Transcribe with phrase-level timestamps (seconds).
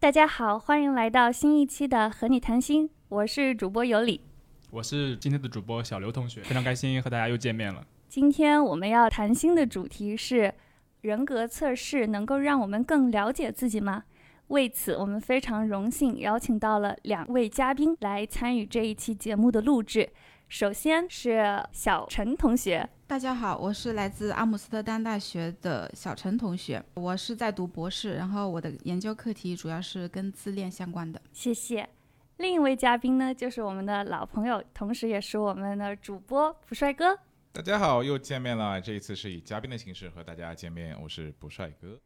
[0.00, 4.22] 大家好，欢迎来到新一期的和你谈心，我是主播尤里，
[4.70, 7.86] 我是今天的主播小刘同学，非常开心和大家又见面了。
[8.08, 10.54] 今天我们要谈心的主题是
[11.02, 14.04] 人格测试能够让我们更了解自己吗？
[14.46, 20.08] 为此，我们非常荣幸邀请到了两位嘉宾来参与这一期节目的录制。
[20.48, 31.20] 首先是小陈同学，大家好，我是来自阿姆斯特丹大学的小陈同学，我是在读博士，然后我的研究课题主要是跟自恋相关的。
[31.32, 31.88] 谢谢。
[32.36, 37.18] 另一位嘉宾呢，就是我们的老朋友，同时也是我们的主播卜帅哥。
[37.50, 38.80] 大家好，又见面了。
[38.80, 41.98] 这一次是以嘉宾的形式和大家见面，我是卜帅哥。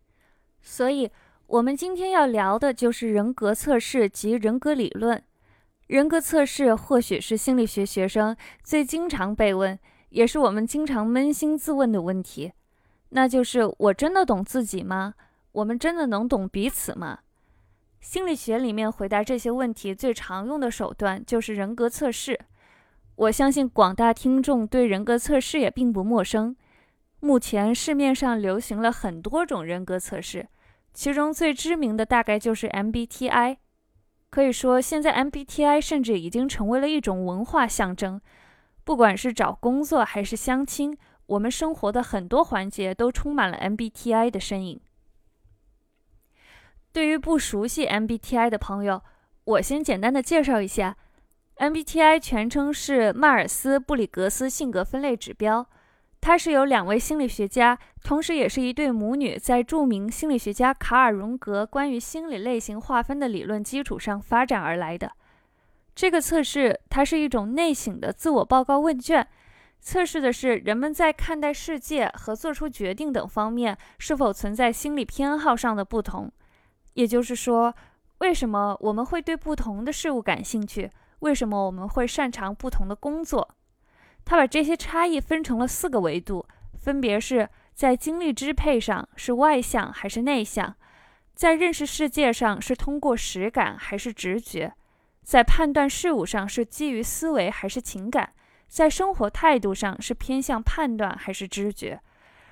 [0.63, 1.11] 所以，
[1.49, 5.23] 我们今天要聊的就是人格测试及人格理论。
[5.87, 9.79] 人格测试或许是心理学学生最经常被问，
[10.15, 12.53] 也是我们经常扪心自问的问题，
[13.09, 15.15] 那就是我真的懂自己吗？
[15.51, 17.19] 我们真的能懂彼此吗？
[18.01, 22.39] 心理学里面回答这些问题最常用的手段就是人格测试。
[23.17, 26.55] 我相信广大听众对人格测试也并不陌生。
[27.19, 30.47] 目前市面上流行了很多种人格测试，
[30.93, 33.57] 其中最知名的大概就是 MBTI。
[34.31, 38.21] 可以说，现在 MBTI 甚至已经成为了一种文化象征。
[38.85, 40.97] 不管是找工作还是相亲，
[41.27, 44.81] 我们生活的很多环节都充满了 MBTI 的身影。
[46.93, 49.03] 对于不熟悉 MBTI 的朋友，
[49.45, 50.97] 我先简单的介绍一下
[51.57, 55.67] ，MBTI 全称是迈尔斯布里格斯性格分类指标。
[56.21, 65.13] 它是由两位心理学家，同时也是一对母女，在著名心理学家卡尔·荣格关于心理类型划分的理论基础上发展而来的。
[65.95, 69.27] 这个测试它是一种内省的自我报告问卷，
[69.81, 76.31] 测试的是人们在看待世界和做出决定等方面是否存在心理偏好上的不同。
[76.95, 77.75] 也就是说，
[78.19, 80.91] 为什么我们会对不同的事物感兴趣？
[81.21, 83.55] 为什么我们会擅长不同的工作？
[84.25, 86.47] 他把这些差异分成了四个维度，
[86.79, 90.75] 分别是在精力支配上是外向还是内向，
[91.35, 94.73] 在认识世界上是通过实感还是直觉，
[95.25, 98.35] 在判断事物上是基于思维还是情感，
[98.69, 102.01] 在生活态度上是偏向判断还是知觉，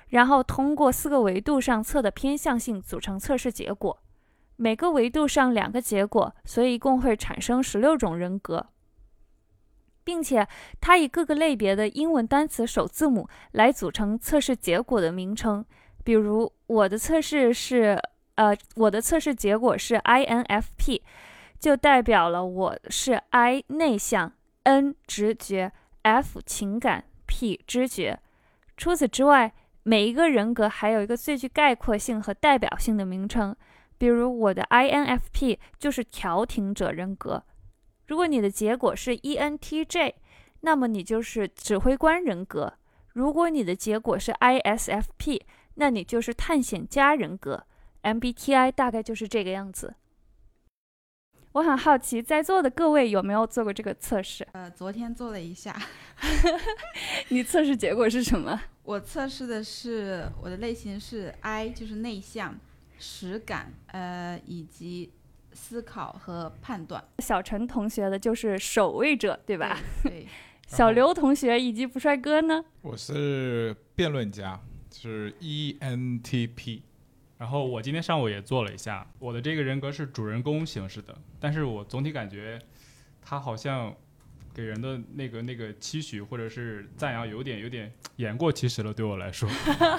[0.09, 4.01] 然后通过四个维度上测的偏向性组成测试结果，
[4.55, 8.67] 每个维度上两个结果，所以一共会产生十六种人格。
[10.05, 10.45] 并且，
[10.81, 15.63] 它以各个类别的英文单词首字母来组成测试结果的名称。
[16.03, 17.97] 比如，我的测试是，
[18.35, 21.01] 呃，我的测试结果是 INFP，
[21.63, 28.19] 就代表了我是 I 内向，N 直觉，F 情感，P 知觉。
[28.75, 29.53] 除此之外，
[29.83, 33.55] 每一个人格还有一个最具概括性和代表性的名称。
[33.97, 37.41] 比如，我的 INFP 就是调停者人格。
[38.07, 40.15] 如果你的结果是 ENTJ，
[40.59, 42.73] 那么你就是指挥官人格；
[43.13, 45.39] 如果你的结果是 ISFP，
[45.75, 47.65] 那你就是探险家人格。
[48.01, 49.95] MBTI 大概就是这个样子。
[51.53, 54.45] 我很好奇，在座的各位有没有做过这个测试？
[54.51, 55.75] 呃，昨天做了一下。
[57.29, 58.59] 你测试结果是什么？
[58.83, 62.59] 我测试的是我的类型是 I，就是内向、
[62.99, 65.11] 实感，呃，以及。
[65.55, 67.03] 思考和判断。
[67.19, 69.77] 小陈同学的就是守卫者，对吧？
[70.01, 70.27] 对。
[70.65, 72.65] 小刘同学以及不帅哥呢？
[72.81, 74.59] 我是辩论家，
[74.91, 76.81] 是 ENTP。
[77.43, 82.57] 然后我今天上午也做了一下，我的这个人格是主人公形式的，但是我总体感觉
[83.21, 83.93] 他好像。
[84.55, 89.49] 给人的那个那个期许或者是赞扬，有点有点言过其实了，对我来说，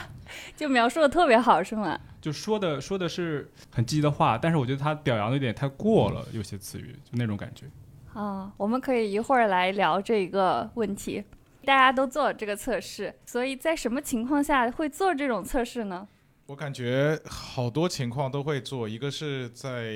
[0.55, 2.01] 就描述的特别好，是吗？
[2.21, 7.67] 就说的说的是很积极的话，但是我觉得他表扬的有点太过了，有些词语就那种感觉。
[8.13, 11.25] 啊，我们可以一会儿来聊这个问题。
[11.65, 16.07] 大家都做这个测试，所以在什么情况下会做这种测试呢？
[16.47, 19.95] 我感觉好多情况都会做，一个是在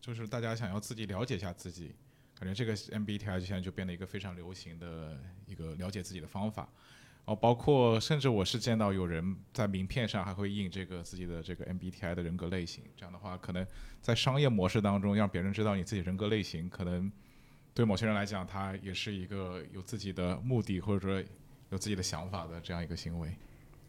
[0.00, 1.94] 就是大家想要自己了解一下自己。
[2.38, 6.66] 感觉这个 MBTI 就现在就变得一个非常流行的一个了解自己的方法，
[7.26, 13.66] 哦，包括甚至我是见到有人在名片上还会印这个自己的这个 MBTI 的人格类型，这样的话，可能
[14.00, 17.12] 在商业模式当中让别人知道你自己人格类型，可能
[17.74, 21.22] 对某些人来讲，他也是一个有自己的目的或者说
[21.68, 23.36] 有自己的想法的这样一个行为。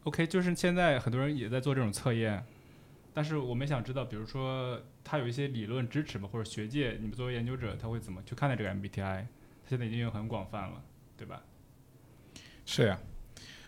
[0.04, 2.44] OK，就是现在很多人也在做这种测验。
[3.14, 6.28] 但是我们想知道，比如说它有一些理论支持吗？
[6.32, 9.26] 或者学界，你们作为研究者，他会怎么去看待这个 MBTI？
[9.62, 10.82] 它现在已经很广泛了，
[11.16, 11.42] 对吧？
[12.64, 12.98] 是呀，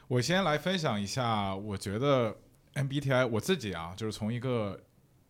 [0.09, 2.37] 我先来分享一下，我觉得
[2.75, 4.81] MBTI 我自己啊，就是从一个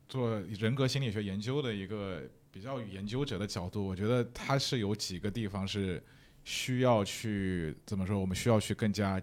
[0.08, 2.22] 做人格心理学研究的一个
[2.52, 6.02] 比较研究者的角度，我觉得它是有几个地方是
[6.44, 8.18] 需要去怎么说？
[8.20, 9.20] 我们需要去更加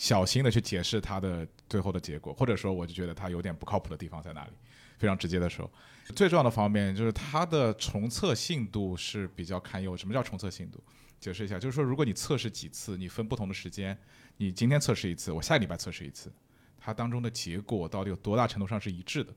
[0.00, 4.50] 小心的去解释它的最后的结果，或者说，我就觉得它有点不靠谱的地方在哪里？
[4.96, 5.70] 非常直接的说，
[6.16, 9.94] 最重要的方面就是它的重测信度是比较堪忧。
[9.94, 10.82] 什么叫重测信度？
[11.20, 13.94] 解释一下，就是说，如果你测试几次，你分不同的时间，
[14.38, 16.32] 你今天测试一次，我下个礼拜测试一次，
[16.78, 19.34] 它当中的结果到底有多大程度上是一致的？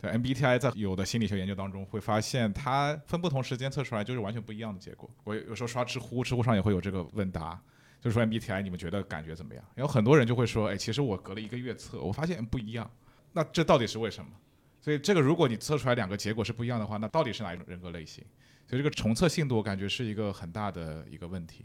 [0.00, 5.10] 对 MBTI 在有的心理学研究当中会发现，它分不同时间测出来就是完全不一样的结果。
[5.24, 7.60] 我有时候刷知乎，知乎上也会有这个问答，
[8.04, 9.64] 就是说 MBTI 你们觉得感觉怎么样？
[9.74, 12.88] 然后很多人就会说，哎，其实我隔了一个月测，我发现不一样。
[13.32, 14.30] 那这到底是为什么？
[14.78, 18.22] 所以这个如果你测出来两个结果是不一样的话，那到底是哪一种人格类型？
[18.68, 21.64] 所以这个重测信度我感觉是一个很大的一个问题。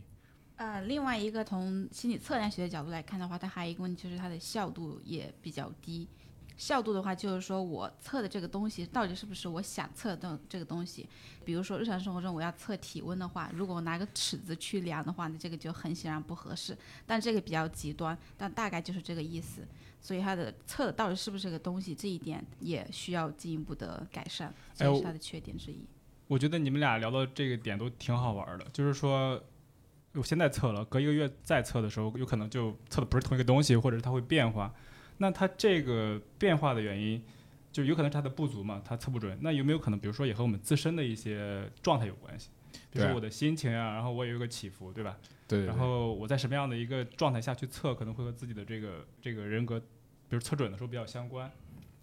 [0.55, 6.07] 呃，另外一个从心理测量学的角度来看的话，它还有一个问题就是它的效度也比较低。
[6.59, 11.07] 效度的话，就是说我测的这个东西到底是不是我想测的这个东西。
[11.45, 16.77] 比如说日常生活中我要测体温的话，如果我拿个尺子去量的话，那这个就很显然不合适。
[17.07, 19.65] 但这个比较极端，但大概就是这个意思。
[20.01, 25.85] 所以它的测的到底是不是这个东西，这一点也需要进一步的改善，这是它的缺点之一。
[26.27, 29.41] 我觉得你们俩聊到这个点都挺好玩的，就是说，
[30.13, 34.73] 我现在测了，隔一个月再测的时候，有可能就测的不是同一个东西，或者是它会变化。
[35.19, 37.23] 那它这个变化的原因，
[37.71, 39.37] 就有可能是它的不足嘛，它测不准。
[39.41, 42.49] 那有没有可能，比如说也和我们自身的一些状态有关系？
[42.91, 45.17] 比如说我的心情啊，然后我也有一个起伏，对吧？
[45.47, 45.65] 对。
[45.65, 49.85] 然后我在什么样的一个状态下去测，可能会和自己的这个这个人格，比
[50.35, 51.51] 如测准的时候比较相关。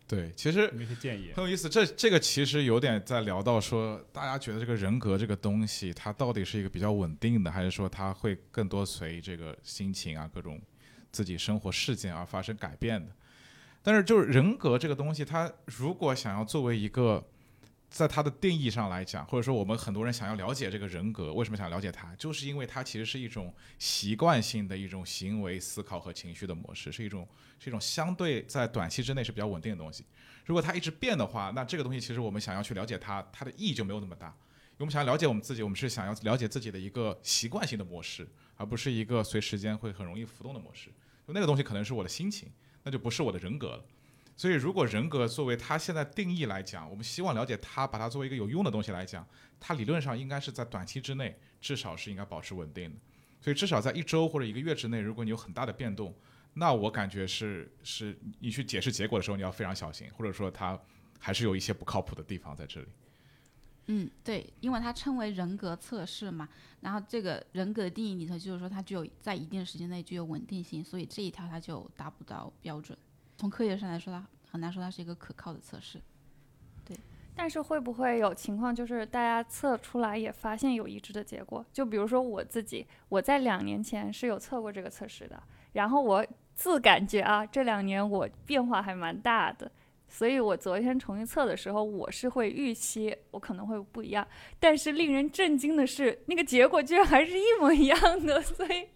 [0.08, 1.32] 对，其实一些建议？
[1.34, 1.68] 很有意思。
[1.68, 10.60] 这这个其实有点在聊到说，大家觉得这个人格这个东西，它到底是一个比较稳定的，还是说它会更多随这个心情啊各种。
[11.16, 13.10] 自己生活事件而发生改变的，
[13.82, 17.26] 但是就是人格这个东西，它如果想要作为一个，
[17.88, 27.26] 在它的定义上来讲，或者说我们很多人想要了解这个人格，为什么想了解它，就是因为它其实是一种习惯性的一种行为、思考和情绪的模式，是一种
[27.58, 30.04] 是一种相对在短期之内是比较稳定的东西。
[30.44, 34.26] 如果它一直变的话，那这个东西其实我们想要去了解它，它的意义就没有那么大。
[34.26, 40.90] 因为我们想要了解我们自己，我们是想要了解自己的一个习惯性的模式，而不是一个随时间会很容易浮动的模式。
[41.32, 42.50] 那个东西可能是我的心情，
[42.82, 43.84] 那就不是我的人格了。
[44.36, 49.26] 所以，如果人格作为它现在定义来讲，我们希望了解它，把它作为一个有用的东西来讲，
[49.58, 52.96] 它理论上应该是在短期之内至少是应该保持稳定的。
[53.40, 56.14] 所以，至少在一周或者一个月之内，如果你有很大的变动，
[56.52, 60.78] 那我感觉是是你去解释结果的时候，你要非常小心，或者说它
[61.18, 62.86] 还是有一些不靠谱的地方在这里。
[63.88, 66.48] 嗯，对，因为它称为人格测试嘛，
[66.80, 72.98] 然后这个人格的定义里头就是说它具有在一定时间内具有稳定性，所以这一条它就达不到标准。
[73.36, 76.00] 从科学上来说，它很难说它是一个可靠的测试。
[76.84, 76.98] 对，
[77.36, 81.64] 但是会不会有情况就是大家测出来也发现有一致的结果？
[81.72, 85.40] 就比如说我自己，我在两年前是有测过这个测试的，
[85.74, 89.70] 然后我自感觉啊，这两年我变化还蛮大的。
[90.08, 94.26] 所以我昨天重新测的时候，我是会预期我可能会不一样，
[94.58, 98.86] 但是令人震惊的是，那个结果居然还是一模一样的，所以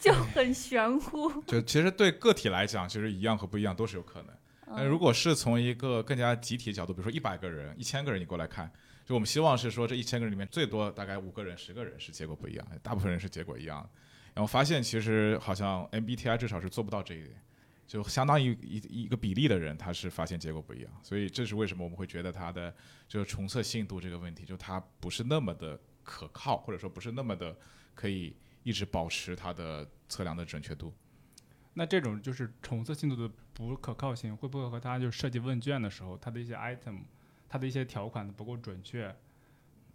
[0.00, 1.42] 就很玄乎。
[1.42, 4.30] 就其实对个体来讲，其实一样和不一样都是有可能。
[4.68, 8.70] 那如果是从一个更加集体角度，比如说一百个人、一千个人，你过来看，
[9.04, 13.88] 就我们希望是说这一千个人里面最多大概五个人、十个人是结果不一样，大部分人是结果一样。
[14.34, 17.40] 然后发现其实好像 MBTI 至少是做不到这一点。
[17.86, 22.74] 就相当于一一个比例的人，他是发现结果不一样，所以这是为什么我们会觉得它的
[23.06, 27.56] 就是重测信度这个问题，就它不是那么的可靠，或者说不是那么的
[27.94, 30.92] 可以一直保持它的测量的准确度。
[31.74, 37.02] 那这种就是重测信度的不可靠性，会不会和它就设计问卷的时候，它的一些 item，
[37.48, 39.14] 它的一些条款的不够准确？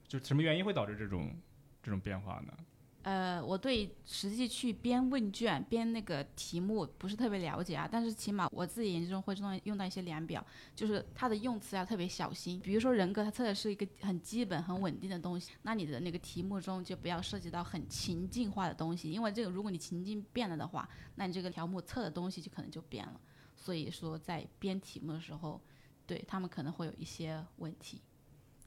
[0.08, 1.36] 就什么原因会导致这种
[1.84, 2.54] 这种变化呢？
[3.04, 12.60] 呃，我对实际去编问卷、编那个题目不是特别了解啊，但是起码我自己研究中会用用到一些量表，就是它的用词要特别小心。
[12.60, 23.20] 比如说人格，它测的是一个很基本、很稳定的东西，那你的那个题目中就不要涉及到很情境化的东西，因为这个如果你情境变了的话，那你这个条目测的东西就可能就变了。
[23.56, 25.60] 所以说在编题目的时候，
[26.06, 28.02] 对他们可能会有一些问题。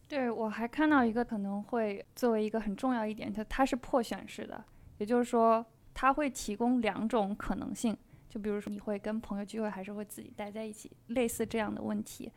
[0.07, 4.63] 对，我还看到一个可能会作为一个很重要一点，它它是破选式的，
[4.99, 7.97] 也就是说，它会提供两种可能性，
[8.29, 12.31] 就比如说你会跟朋友聚会，还是会自己待在一起，类似这样的问题。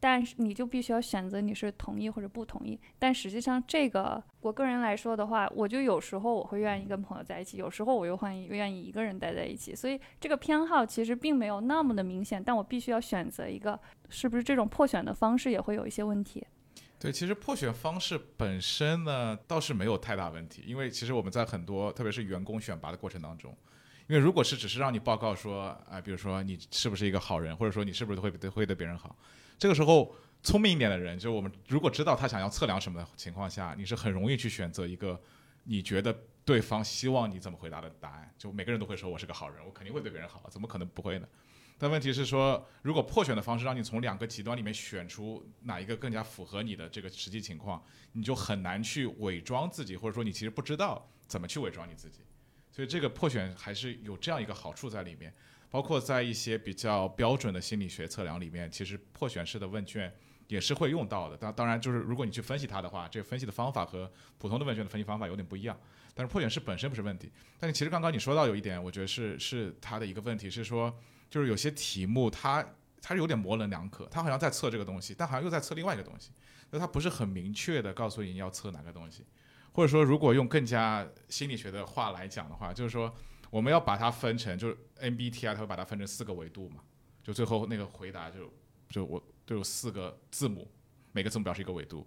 [0.00, 2.78] 但是你就必须要选择你是同意或者不同意。
[3.00, 9.74] 但实际上，这个我个人来说的话，我就有时候我会愿意跟朋友在一起，有时候我又愿意愿意一个人待在一起。
[9.74, 16.46] 所以这个偏好其实并没有那么的明显，但我必须要选择一个，是不是这种破选的方式也会有一些问题？
[16.98, 23.56] 对，其实破选方式本身呢倒是没有太大问题，因为其实我们在很多特别是员工选拔的过程当中。
[24.08, 29.14] 因为如果是只是让你报告说，啊，比如说你是不是一个好人，或者说你是不是会对会对别人好，
[29.58, 35.20] 这个时候聪明一点的人，就是我们如果知道他想要测量什么的情况下，你是很容易去选择一个
[35.64, 38.34] 你觉得对方希望你怎么回答的答案。
[38.38, 41.28] 就每个人都会说我是个好人，我肯定会对别人好，怎么可能不会呢？
[41.80, 47.80] 但问题是说，如果破选的方式让你从两个极端里面选出哪一个更加符合你的这个实际情况，
[48.12, 52.22] 你就很难去伪装自己，或者说你其实不知道怎么去伪装你自己。
[52.72, 55.32] 所以这个破选还是有这样一个好处在里面，
[55.70, 60.12] 包括在一些比较标准的心理学测量里面，其实破选式的问卷
[60.48, 61.36] 也是会用到的。
[61.36, 65.78] 当当然，就是如果你去分析它的话，这个分析的方法和普通的问卷的分析方法有点不一样。
[66.14, 67.30] 但是破选式本身不是问题。
[67.58, 70.92] 但是其实刚刚你说到有一点，我觉得是是它的一个问题，是说
[71.30, 72.64] 就是有些题目它
[73.00, 76.30] 它有点模棱两可，它好像在测这个东西，但好像又在测另外一个东西，
[76.70, 79.24] 那它不是很明确的告诉你要测哪个东西。
[79.72, 83.14] 或者说，如果用更加心理学的话来讲的话，就是说，
[83.48, 86.82] 我们要把它分成，就是 MBTI 它会把它分成四个维度嘛，
[87.22, 88.52] 就最后那个回答就
[88.88, 90.68] 就我都有四个字母，
[91.12, 92.04] 每个字母表示一个维度。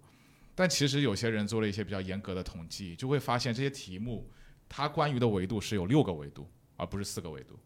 [0.54, 4.30] 但其实有些人做了一些比较严格的统计，就会发现这些题目
[4.68, 7.58] 它关于的维度是有六个维度，而不是四个维度。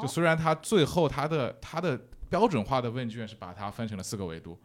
[0.00, 4.58] 就虽然它最后它的它的标准化的问卷是把它分成了四个维度，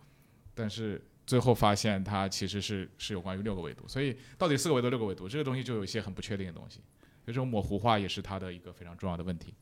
[0.53, 1.01] 但是。
[1.25, 9.53] 最后发现它其实是是有关于六个维度，所以到底四个维度六个维度这个东西就有一些很不确定的东西，所以这种模糊化也是它的一个非常重要的问题。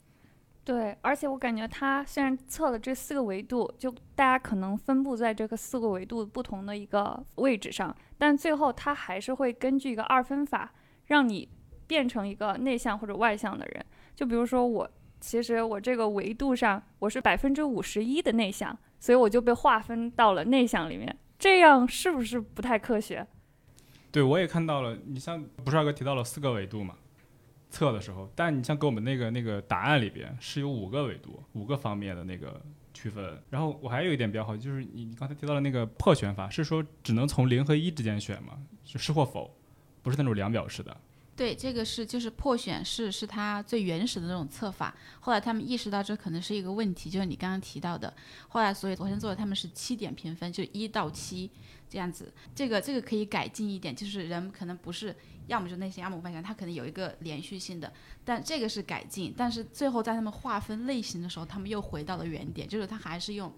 [0.63, 10.73] 对，而且我感觉它虽然测了这四个维度，就大家可能分布在这个四个维度不同的一个位置上，但最后它还是会根据一个二分法
[11.05, 11.47] 让你
[11.85, 13.85] 变成一个内向或者外向的人。
[14.15, 14.89] 就比如说我，
[15.21, 21.15] 其实我这个维度上我是百分之五十一的内向，所以我就被划分到了内向里面。
[21.37, 23.25] 这样是不是不太科学？
[24.11, 24.97] 对，我也看到了。
[25.05, 26.95] 你像不是二哥提到了四个维度嘛，
[27.69, 32.61] 测的时候，但你像给我们那个那个答案里边是有五个维度，五个方面的那个
[32.93, 33.41] 区分。
[33.49, 38.57] 然后我还有一点比较好，就是你你刚才提到的那个破选法，是说只能从零和一之间选吗？
[38.83, 39.55] 就是或否，
[40.01, 40.95] 不是那种量表式的。
[41.41, 44.95] 对，这个是就是破选式，是它最原始的那种测法。
[45.21, 48.13] 后来他们意识到这可能是一个问题，就是你刚刚提到的。
[48.47, 51.49] 后来所以昨天做的他们是七点评分，就一到七
[51.89, 52.31] 这样子。
[52.53, 55.15] 这个这个可以改进一点，就是人可能不是
[55.47, 57.91] 要么就内向，要么外向，他可能有一个连续性的。
[58.23, 63.51] 但这个是改进，但是最后在他们划分类型的时候，他们又回到了原点，就是他还是用。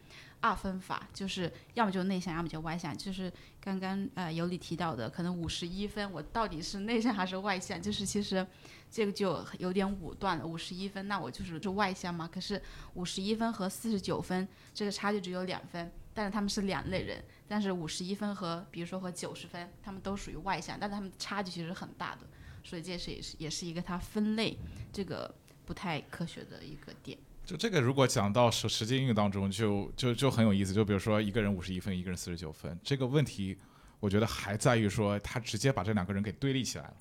[0.43, 2.95] 二分法就是要么就内向，要么就外向。
[2.97, 3.31] 就是
[3.61, 7.81] 刚刚呃尤里提到的，可能五十一分，我到底是内向还是外向？
[7.81, 8.45] 就是其实
[8.91, 10.45] 这个就有点武断了。
[10.45, 12.29] 五十一分，那我就是就外向嘛？
[12.29, 12.61] 可是
[12.95, 17.23] 五十一分和四十九分这个差距只有两分，但是他们是两类人。
[17.47, 22.27] 但是五十一分和比如说和九十分，他们都属于外向，但是他们差距其实很大的。
[22.65, 24.57] 所以这是也是也是一个它分类
[24.91, 25.33] 这个
[25.65, 27.17] 不太科学的一个点。
[27.45, 30.73] 就这个，如果讲到实实际应用当中，就就就很有意思。
[30.73, 33.57] 就比如说，一个人五十一分，一个人四十九分，这个问题，
[33.99, 36.93] 我觉得还在于说，他直接把这两个人给对立起来了。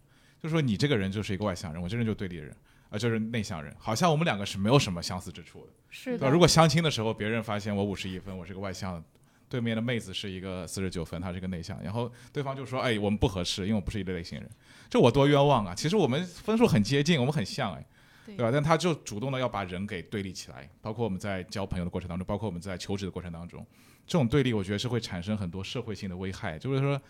[0.42, 2.52] 就说你这个人就是一个外向人，我这人就对立人，
[2.90, 5.72] 啊，就是内向人，好像我们两个是没有什么相似之处的。
[5.90, 6.28] 是的。
[6.28, 9.00] 如果相亲的时候，别人发现我五十一分，我是个外向，
[9.48, 14.50] 对面的妹子是一个四十九分，她是个内向，然后对方就说，哎，我们不合适，因为我不是一类类型人，
[14.90, 15.72] 这我多冤枉啊！
[15.72, 17.86] 其实我们分数很接近，我们很像，哎。
[18.24, 18.50] 对吧？
[18.52, 23.66] 但他就主动的要把人给对立起来，包括我们在交朋友的过程当中，包括我们在求职的过程当中，
[24.06, 26.58] 这种对立，我觉得是会产生很多社会性的危害。
[26.58, 27.00] 就是说，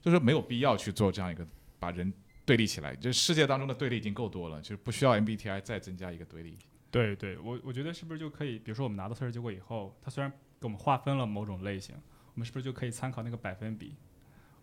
[0.00, 1.46] 就是没有必要去做这样一个
[1.78, 2.12] 把人
[2.44, 2.94] 对立起来。
[2.96, 6.58] 这世界当中的对立已经够多了，就是不需要 MBTI 再增加一个对立。
[6.90, 10.30] 对对，我我觉得是不是就可以，比如说我们拿到测试结果以后，他虽然
[10.60, 11.94] 给我们划分了某种类型，
[12.34, 13.94] 我们是不是就可以参考那个百分比，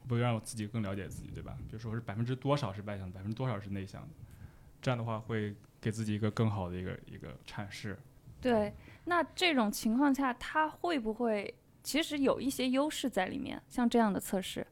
[0.08, 1.56] 不让我自己更了解自己，对吧？
[1.70, 4.10] 比如说是百分之多少是外向的，百分之多少是内向的，
[4.82, 5.56] 这样的话会。
[5.84, 8.00] 给自己一个更好的一个一个阐释。
[8.40, 8.74] 对，
[9.04, 13.62] 那这种情况下，它会不会其实有一些优势在里面？
[13.68, 14.66] 像这样的测试，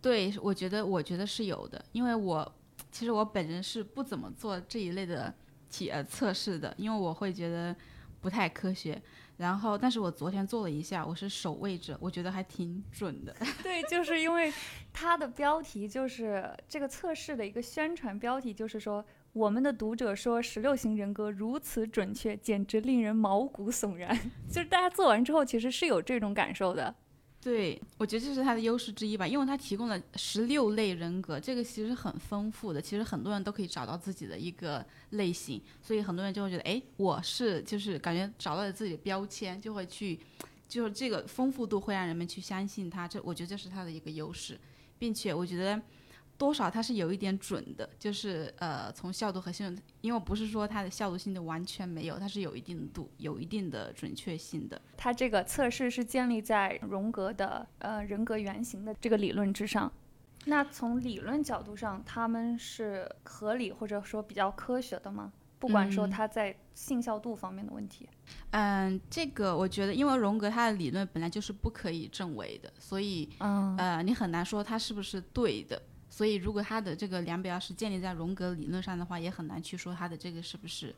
[0.00, 2.54] 对我觉得，我觉得是有的，因为我
[2.92, 5.34] 其实我本人是不怎么做这一类的
[5.68, 7.74] 体呃测试的，因为我会觉得
[8.20, 9.02] 不太科学。
[9.36, 13.36] 然后，但是我昨天做了一下，我是守卫者，我觉得还挺准的。
[13.62, 14.52] 对，就是因为
[14.92, 19.04] 它的标题就是这个测试的一个宣传标题，就是说。
[19.36, 24.18] 我们的读者说，十六型人格如此准确，简直令人毛骨悚然。
[24.48, 26.94] 就是大家做完之后，其实是有这种感受的。
[27.42, 40.18] 对，我觉得这是它的优势之一吧，因为它提供了十六类人格，这个其实很丰富的，其实很多人都可以找到自己的一个类型，所以很多人就会觉得，哎，我是就是感觉找到了自己的标签，就会去，
[40.66, 44.58] 就是这个丰富度会让人们去相信它，这我觉得这是它的一个优势，
[44.98, 45.78] 并且我觉得。
[46.38, 54.80] 多少它是有一点准的，就是呃，从效度和性，因为不是说它的效度性的完全没有，它是有一定度、有一定的准确性的。
[54.96, 59.90] 它这个测试是建立在荣格的呃人格原型的这个理论之上。
[60.44, 65.32] 那从理论角度上，他们是合理或者说比较科学的吗？
[65.58, 68.06] 不管说它在性效度方面的问题。
[68.50, 75.80] 嗯，这个我觉得，因为荣格他的理论本来就是不可以证伪的，所以呃，你很难说它是不是对的。
[76.16, 80.94] 所以，如果他的这个量表是建立在荣格理论上的话，也很难去说他的这个是不是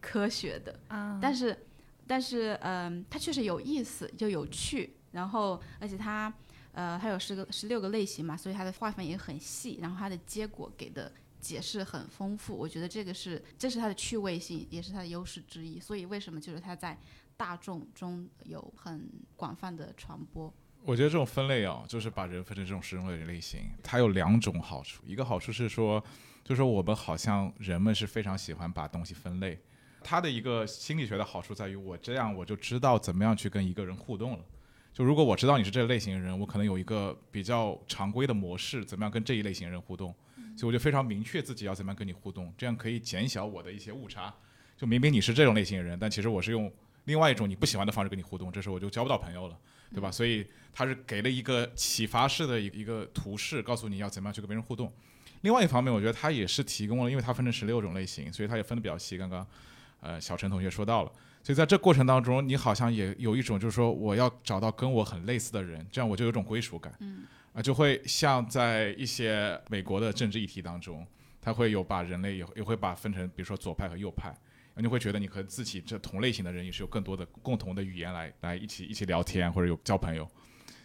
[0.00, 1.18] 科学的啊。
[1.20, 1.58] 但是，
[2.06, 4.94] 但是，嗯，它确实有意思，就有趣。
[5.10, 6.32] 然后，而且它，
[6.74, 9.80] 呃，它有十个、十六个类型嘛，所以它的划分也很细。
[9.82, 12.54] 然后，它的结果给的解释很丰富。
[12.54, 15.80] 我觉得这个是，这是它的趣味性，也是它的优势之一。
[15.80, 16.96] 所以，为什么就是它在
[17.36, 20.54] 大众中有很广泛的传播？
[20.84, 25.02] 我觉得这种分类啊，就是把人分成这种十种类类型，它有两种好处。
[25.06, 26.02] 一个好处是说，
[26.42, 29.58] 就是说我们好像人们是非常喜欢把东西分类。
[30.02, 34.44] 它的一个心理学的好处在于，我这样我就知道怎么样去跟一个人互动了。
[34.92, 40.14] 就如果我知道你是这类型的人，我可能有一个比较常规的模式，怎么样跟这一类型人互动。
[40.56, 44.34] 所以我就非常明确自己要怎么样跟你互动，这样可以减小我的一些误差。
[44.76, 46.70] 就明明你是这种类型的人，但其实我是用
[47.04, 49.58] 另外一种你不喜欢的方式跟你互动，这时候我就交不到朋友了。
[49.94, 50.10] 对吧？
[50.10, 54.90] 所以他是给了一个启发式的一一个图示，告诉你要怎么样去跟别人互动。
[55.42, 59.18] 另外一方面，我觉得他也是提供了，因为它分成十六种类型，所以他也分的比较细。
[59.18, 59.46] 刚刚，
[60.00, 66.90] 呃，小陈同学说到了，所以在这过程当中，你好像也有一种就是说，我要找到跟我很类似的人，这样我就有种归属感。
[67.00, 67.24] 嗯。
[67.52, 71.06] 啊，就会像在一些美国的政治议题当中，
[71.38, 74.34] 他会有把人类也也会把分成，比如说左派和右派。
[74.76, 80.26] 你会觉得你和自己这同类型的人也是有更多的共同的语言来来一起一起聊天或者有交朋友，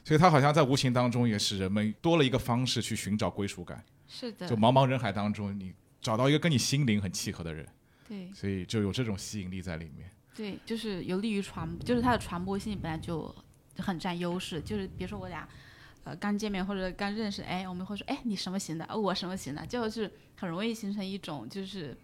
[0.03, 3.81] 所以他好像在无形当中也使人们多了一个方式去寻找归属感。
[4.07, 7.67] 是的，就茫茫人海当中，你找到一个跟你心灵很契合的人，
[8.07, 10.09] 对，所以就有这种吸引力在里面。
[10.35, 13.33] 对，就是有利于传，就是它的传播性本来就
[13.77, 14.61] 很占优势。
[14.61, 15.47] 就是比如说我俩
[16.03, 18.85] 呃刚见面或者刚认识，哎，我们会说，哎，你什么型的？
[18.97, 19.65] 我什么型的？
[19.65, 21.97] 就是很容易形成一种就是。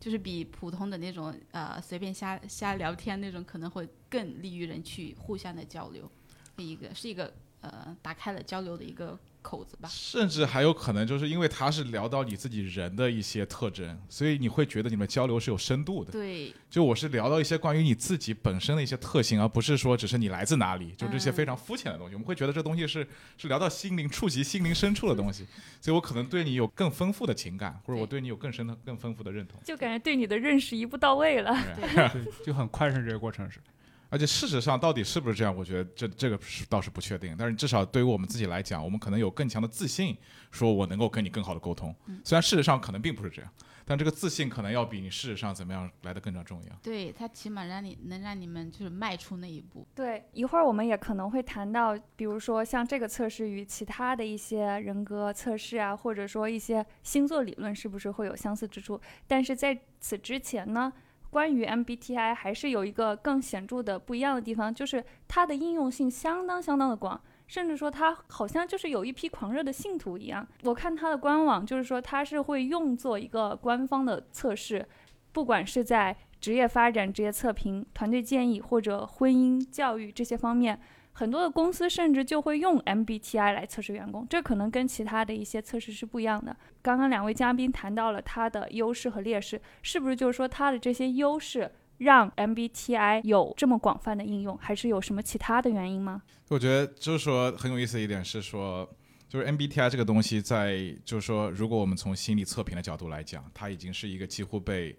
[0.00, 6.10] 就是比普通的那种呃随便瞎瞎聊天那种可能会更利于人去互相的交流，
[6.56, 9.16] 一个是一个呃打开了交流的一个。
[9.42, 16.12] 口子吧，甚至还有可能就是因为他是聊到你自己人的一些特征，所以你会觉得你们交流是有深度的。
[16.12, 22.14] 对，就我是聊到一些关于你自己本身的一些特性，而不是说只是你来自哪里，就这些非常肤浅的东西。
[22.14, 25.46] 我们会觉得这东西是是聊到心灵、触及心灵深处的东西，
[25.80, 29.60] 所以我可能对你有更丰富的情感，或者我对你有更深的、更丰富的认同。
[29.64, 33.60] 就感觉对你的认识一步到位了，对，就很快顺这个过程是。
[34.10, 35.56] 而且事实上，到底是不是这样？
[35.56, 37.34] 我觉得这这个是倒是不确定。
[37.38, 40.16] 但是至少对于我们自己来讲，我们可能有更强的自信，
[40.50, 41.94] 说我能够跟你更好的沟通。
[42.24, 43.50] 虽然事实上可能并不是这样，
[43.84, 46.76] 但这个自信可能要比你事实上怎么样来的更加重要。
[46.82, 49.86] 对它起码让你能让你们就是迈出那一步。
[49.94, 59.00] 对，一会儿我们也可能会谈到，比如说像这个测试与其他的一些人格测试啊，或者说一些星座理论是不是会有相似之处？
[59.28, 60.92] 但是在此之前呢？
[61.30, 70.46] 关于 MBTI 还是有一个更显著的不一样的地方，就是它的应用性相当相当的广，甚至说它好像就是有一批狂热的信徒一样。
[70.64, 74.86] 我看它的官网，就是说它是会用作一个官方的测试，
[75.32, 80.80] 不管是在职业发展、职业测评、团队建议或者婚姻、教育这些方面。
[81.12, 86.56] 很多的公司甚至就会用 MBTI 来测试员工，这可能跟其他的一些测试是不一样的。
[86.80, 96.22] 刚刚两位嘉宾谈到了它的优势和劣势，是不是就是说它的这些优势让 MBTI 有这么广泛的应用，还是有什么其他的原因吗？
[96.48, 98.88] 我觉得就是说很有意思的一点是说，
[99.28, 104.96] 就是 MBTI 这个东西在就是说，如果我们从心理测评的角度来讲，它已经是一个几乎被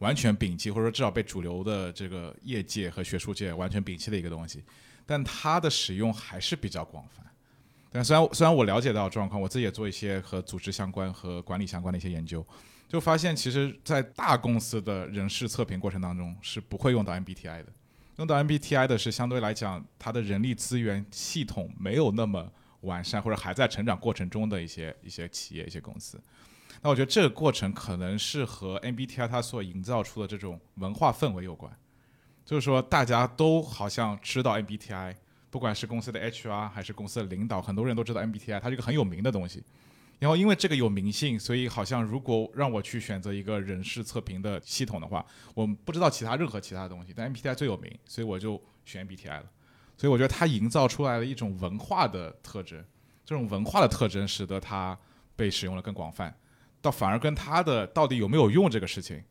[0.00, 4.62] 完全摒弃，或者说至少被主流的这个业界和学术界完全摒弃的一个东西。
[5.06, 7.24] 但它的使用还是比较广泛，
[7.90, 12.44] 但虽然虽然我了解到状况，我自己也做一些和组织相关和管理相关的一些研究，
[12.88, 17.66] 就发现其实，在大公司的人事测评过程当中是不会用到 MBTI 的，
[18.16, 26.20] 用到 MBTI 的是相对来讲，它的人力资源系统没有那么完善或者还在成长过程中的一些一些企业一些公司。
[26.82, 31.72] 那我觉得这个过程可能是和 MBTI 它所营造出的这种文化氛围有关。
[32.44, 35.14] 就是说，大家都好像知道 MBTI，
[35.50, 39.62] 不管是公司的 HR 还是公司的领导，很多人都知道 MBTI，它是一个很有名的东西。
[40.20, 49.46] 然后因为这个有名性，所以好像如果让我去选择一个人事测评的系统的话，我不知道其他任何其他的东西，但 MBTI 最有名，所以我就选 MBTI 了。
[49.96, 52.82] 所以我觉得它营造出来了一种文化的特征，
[53.24, 54.96] 这种文化的特征使得它
[55.36, 56.34] 被使用的更广泛，
[56.80, 59.22] 倒反而跟它的到底有没有用这个事情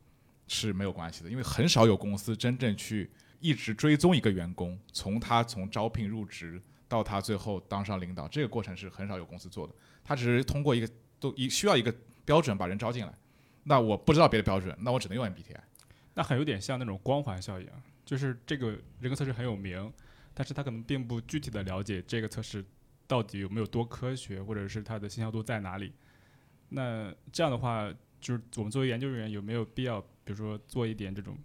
[0.54, 9.74] 是没有关系的，因为很少有公司真正去一直追踪一个员工，从他从招聘入职到他最后当上领导，这个过程是很少有公司做的。
[10.04, 10.88] 他只是通过一个
[11.20, 13.14] 都一需要一个标准把人招进来，
[13.64, 15.60] 那我不知道别的标准，那我只能用 MBTI。
[16.14, 17.68] 那很有点像那种光环效应，
[18.06, 19.92] 就是这个人格测试很有名，
[20.34, 22.64] 但是他可能并不具体的了解这个测试
[23.08, 25.92] 到底有没有多科学，或者是它的信效度在哪里。
[26.70, 31.38] 那这样的话，就是我们作为研究人员有没有必要，比如说做一点这种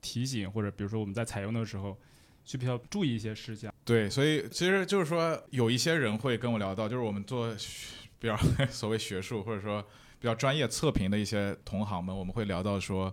[0.00, 1.96] 提醒，或者比如说我们在采用的时候，
[2.44, 3.72] 需不需要注意一些事项？
[3.84, 7.54] 对，所以其实就是说，有一些人会跟我聊到，就是我们做
[8.18, 8.36] 比较
[8.70, 9.82] 所谓学术或者说
[10.18, 13.12] 比较专业测评的一些同行们，我们会聊到说，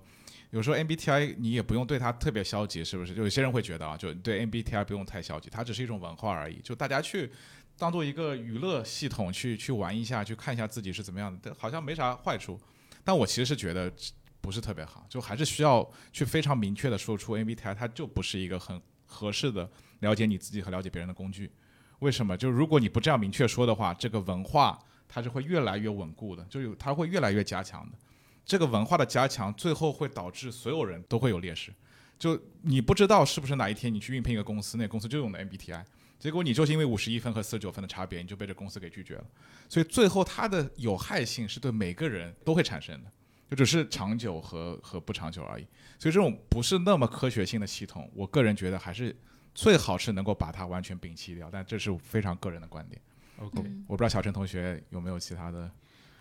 [0.52, 3.14] 有时候 MBTI 你也不用对它特别消极，是不是？
[3.14, 7.32] 就有些人会觉得啊，就对 MBTI 不用太消极，它只是一种文化而已，就大家去
[7.78, 12.60] 当做一个娱乐系统去去玩一下，去看一下自己是怎么样的，好像没啥坏处。
[13.04, 13.92] 但我其实是觉得
[14.44, 19.70] 不是特别好，就还是需要去非常明确的说出 MBTI 它就不是一个很合适的
[20.02, 21.50] 了解你自己和了解别人的工具。
[22.00, 22.36] 为什么？
[22.36, 24.78] 就如果你不这样明确说的话，这个文化
[25.08, 27.98] 它是会越来越稳固的，就有它会越来越加强的。
[28.46, 31.74] 这个文化的加强，最后会导致所有人都会有劣势。
[32.20, 35.82] 就你不知道是不是哪一天你去应聘一个公司，那公司就用的 MBTI，
[36.20, 39.26] 结果你就是因为五十一分和四十九分的差别，你就被这公司给拒绝了。
[39.70, 43.12] 所以最后它的有害性是对每个人都会产生的，
[43.54, 45.68] 就只是长久和和不长久而已。
[46.00, 49.16] 所以这种不是那么科学性的系统，我个人觉得还是
[49.54, 51.50] 最好是能够把它完全摒弃掉。
[51.52, 53.00] 但这是非常个人的观点。
[53.38, 55.70] OK，、嗯我不知道小陈同学有没有其他的？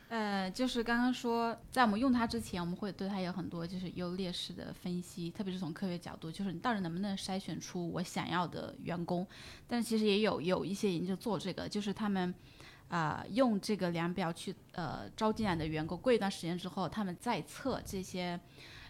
[0.08, 9.26] 呃，就是刚刚说，在我们用它之前，我们会对它有很多就是优劣势的分析，特别是从科学角度，就是你到底能不能筛选出我想要的员工。
[9.66, 12.34] 但其实也有有一些研究做这个，就是他们
[12.92, 18.38] 啊、用这个量表去呃招进来的员工，过一段时间之后，他们再测这些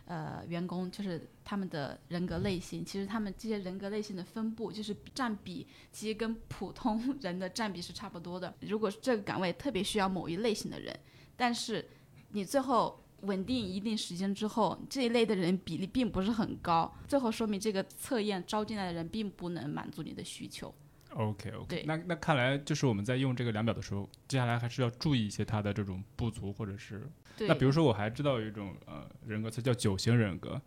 [0.07, 2.85] 呃员工，就是他们的人格类型。
[2.85, 8.53] 其实他们这些人格类型的分布，就是占比其实跟普通 人的占比是差不多的。
[8.62, 10.99] 如果这个岗位特别需要某一类型的人，
[11.37, 11.88] 但是
[12.33, 20.75] 你最后稳定一定时间之后，这一类的人比例并不是很高，最后说明这个测验招进来的人并不能满足你的需求。
[21.14, 30.61] OK OK，那那看来就是我们在用这个量表的时候，接下来还是要注意一些它的这种不足，或者是对，那比如说我还知道有一种呃人格测叫九型人格，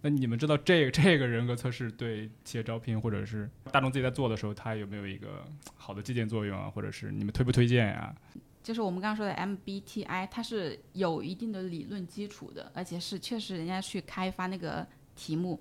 [0.00, 5.44] 那你们知道这个这个人格测试对企业招聘或者是大众自己在做的时候，它有没有一个
[5.76, 8.14] 好的借鉴作用啊，或者是你们推不推荐呀、
[8.62, 15.60] 就是我们刚刚说的 MBTI，它是有一定的理论基础的，而且是确实人家去开发那个题目。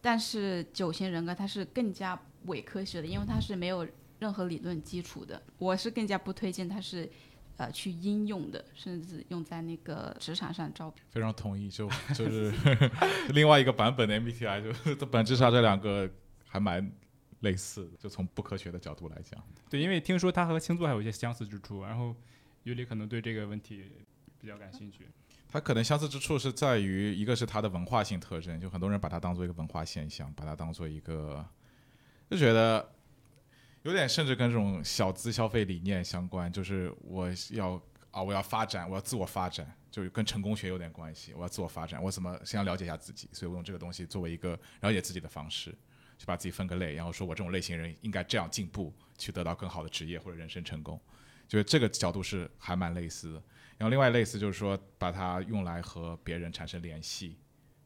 [0.00, 3.86] 但是九型人格它是更加伪科学的，因为它是没有
[4.18, 5.40] 任何理论基础的。
[5.58, 7.08] 我是更加不推荐它是
[7.56, 11.02] 呃去应用的，甚至用在那个职场上招聘。
[11.10, 12.52] 非常同意，就就是
[13.34, 16.10] 另外一个版本的 MBTI，就本质上这两个
[16.46, 16.92] 还蛮
[17.40, 19.42] 类似的，就从不科学的角度来讲。
[19.68, 22.14] 对，因为听说它和星座还有一些相似之处，然后
[22.62, 23.84] 尤里可能对这个问题
[24.40, 25.06] 比较感兴趣。
[25.48, 31.44] 它可能相似之处是在于，一个是它的文化性特征，就很多人把它当做一个文化现象，把它当做一个，
[32.32, 32.90] 就觉得
[33.82, 37.78] 有点甚至跟这种小资消费理念相关，就是我要
[38.10, 41.34] 啊，我要发展，我要自我发展，就是跟成功学有点关系。
[41.34, 45.76] 我要自我发展，我怎么先要了解一下自己，所以我用这个东西作为一个了解自己的方式，
[46.16, 50.98] 去把自己分个类，然后说我这种类型人应该这样进步，去得到更好的职业或者人生成功。
[51.46, 53.42] 就是这个角度是还蛮类似的。
[53.76, 57.36] 然后另外类似就是说，把它用来和别人产生联系，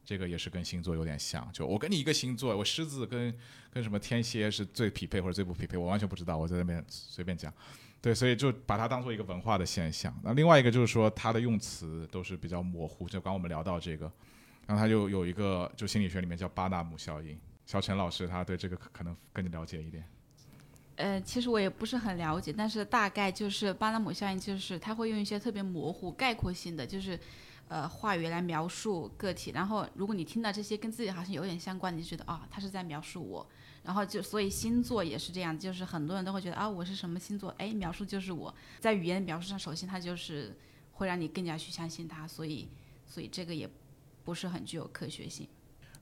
[0.07, 1.45] 这个也是跟星座有点像。
[1.51, 3.37] 就我跟你一个星座，我狮子跟
[3.69, 7.53] 跟什么天蝎是最匹配或者最不匹配，我完全不知道，我在那边随便讲。
[7.99, 10.17] 对，所以就把它当做一个文化的现象。
[10.23, 13.09] 那另外一个就是说，它的用词都是比较模糊。
[13.09, 14.09] 就刚我们聊到这个，
[14.65, 17.37] 然后它就有一个，就心理学里面叫巴纳姆效应。
[17.65, 20.05] 小陈老师他对这个可能更了解一点。
[20.95, 27.19] 呃，其实我也不是很了解，但是大概就是巴纳姆效应，就是他会用一些特别模糊、概括性的，就是
[27.67, 29.51] 呃话语来描述个体。
[29.51, 33.47] 然后如果你听到这些跟自己好像有点相关，你就觉得啊、他是在描述我。
[33.83, 37.49] 然后就所以星座也是这样，就是很多人都会觉得啊，我是什么星座？
[37.57, 38.53] 哎，描述就是我。
[38.79, 40.57] 在语言描述上，首先它就是
[40.91, 42.67] 会让你更加去相信它，所以
[43.05, 43.69] 所以这个也
[44.25, 45.47] 不是很具有科学性。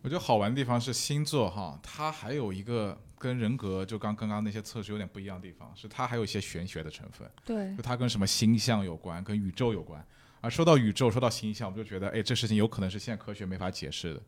[0.01, 10.03] 我觉得好玩的地方是星座哈，它还有一个跟人格就刚刚刚那些测试有点不一样的地方，是它还有一些玄学的成分，对就它跟什么星象有关，跟宇宙有关。
[10.45, 14.21] 啊，说到宇宙，说到星象，我们就觉得，哎，这事情有可能是现在科学没法解释的。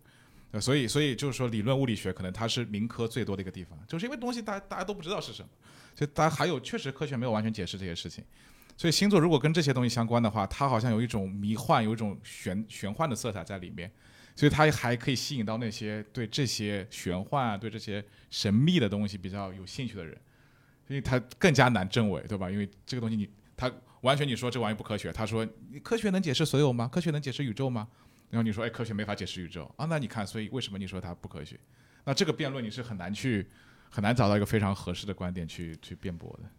[0.49, 5.49] 呃，所以，所以就是说，理论物理学可能它是民科最多的一个地方，就是因为东西大家大家都不知道是什么，
[5.93, 8.23] 所以大家还有确实科学没有完全解释这些事情。
[8.75, 13.91] 所以星座如果跟这些东西相关的话，它好像有一种迷幻，有一种玄玄幻的色彩在里面，
[14.36, 20.17] 所以它还可以吸引到那些对这些玄幻啊、对这些神秘的东西比较有兴趣的人，
[20.88, 22.49] 因为它更加难证伪，对吧？
[22.49, 23.71] 因为这个东西你它
[24.02, 26.88] 完全你说这玩意不科学，他说你科学能解释所有吗？
[26.88, 27.88] 科学能解释宇宙吗？
[28.30, 31.60] 然后你说哎，科学没法解释宇宙啊，那你看，所以为什么你说它不科学？
[32.04, 33.50] 那这个辩论你是很难去
[33.90, 36.50] 很难找到一个非常合适的观点去去辩驳的。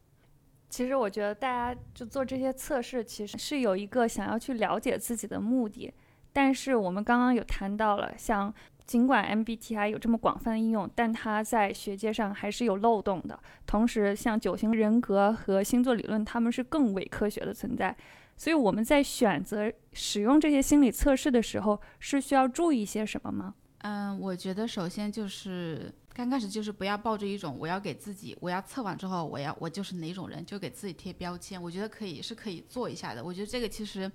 [0.68, 5.92] 其实我觉得大家就做这些测试，其实是有一个想要去了解自己的目的。
[6.32, 8.52] 但是我们刚刚有谈到了，像
[8.88, 13.38] 尽管 MBTI 有这么广泛的应用，但它在学界上还是有漏洞的。
[13.66, 17.94] 同时，像九型人格和星座理论，他们是更伪科学的存在。
[18.34, 23.54] 所以我们在选择使用这些心理测试的时候，是需要注意些什么吗？
[23.82, 31.62] 嗯，我觉得首先就是刚开始就是不要抱着一种我要给自己，我要测完之后我要我就是哪种人，就给自己贴标签。
[31.62, 33.22] 我觉得可以是可以做一下的。
[33.22, 34.10] 我觉得这个其实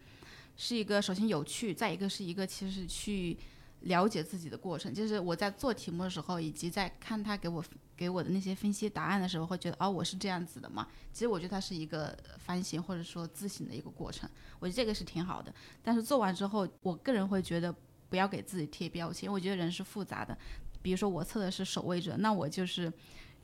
[0.57, 3.37] 是一个首先有趣，再一个是一个其实去
[3.83, 4.93] 了解自己的过程。
[4.93, 7.63] 就是我在做题目的时候，以及在看他给我
[7.95, 10.87] 给我的那些分析答案的时候，会觉得哦我是这样子的嘛。
[11.13, 14.29] 其实我觉得它是一个反省或者说自省的一个过程。
[14.59, 15.53] 我觉得这个是挺好的。
[15.81, 17.73] 但是做完之后，我个人会觉得。
[18.09, 20.37] 不要给自己贴标签，我觉得人是复杂的。
[20.83, 22.93] 比如说我测的是守卫者，那我就是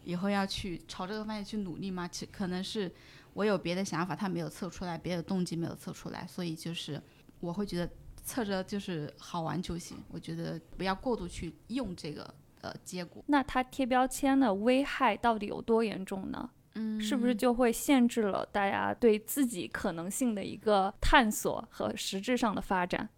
[0.03, 2.07] 以后要去朝这个方向去努力吗？
[2.07, 2.91] 其可能是
[3.33, 7.01] 我有别的想法，他没有测出来，别的动机没有测出来，所以就是
[7.39, 7.89] 我会觉得
[8.23, 9.97] 测着就是好玩就行。
[10.09, 13.23] 我觉得不要过度去用这个呃结果。
[13.27, 16.49] 那它贴标签的危害到底有多严重呢？
[16.75, 23.09] 嗯，是不是就会限制了大家对自己可能性的一个探索和实质上的发展？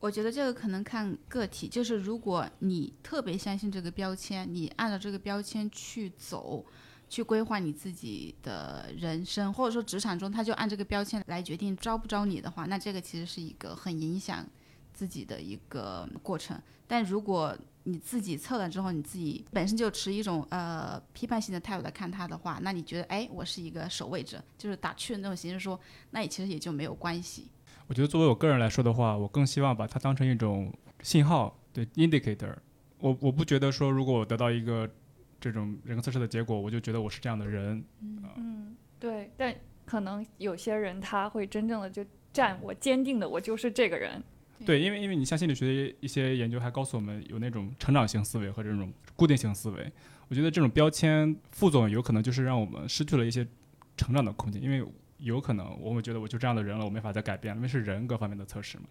[0.00, 6.66] 我觉得这个可能看个体，就是如果你特别相信这个标签，你按照这个标签去走，
[7.12, 14.42] 去规划你自己的人生，或者说职场中他就按这个标签来决定招不招你的话，那这个其实是一个很影响
[14.94, 16.58] 自己的一个过程。
[16.86, 25.78] 但如果你自己测了之后，你自己本身就持一种呃批判性的态度来看他的话，那你觉得哎，我是一个守卫者，就是打趣的那种形式说，
[26.12, 27.48] 那也其实也就没有关系。
[27.88, 30.72] 我觉得作为我个人来说的话，我更希望把它当成一种
[31.02, 32.54] 信号，对 indicator。
[33.00, 34.88] 我我不觉得说，如果我得到一个
[35.42, 37.84] 这种人格测试的结果，我就觉得我是这样的人。
[38.00, 39.30] 嗯，对。
[39.36, 42.02] 但可能有些人他会真正的就
[42.32, 44.22] 站我坚定的，我就是这个人。
[44.64, 49.92] 对，因为因为你像心理学一些研究还告诉我们，有那种成长型思维和这种固定型思维。
[50.28, 53.46] 我觉得这种标签副作用有可能就是让我们失去了一些
[53.96, 54.86] 成长的空间，因为。
[55.18, 58.86] 有可能我们觉得我就这样的人了，我没法再改变了，因为是人格方面的测试嘛，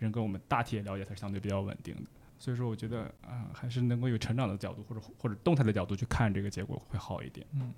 [0.00, 2.02] 人跟我们大体也了解，它是相对比较稳定的，
[2.38, 7.46] 所以说我觉得啊，还是能够有成长的角度或者或者动态的角度去看这个结果会好一点。
[7.54, 7.72] 嗯，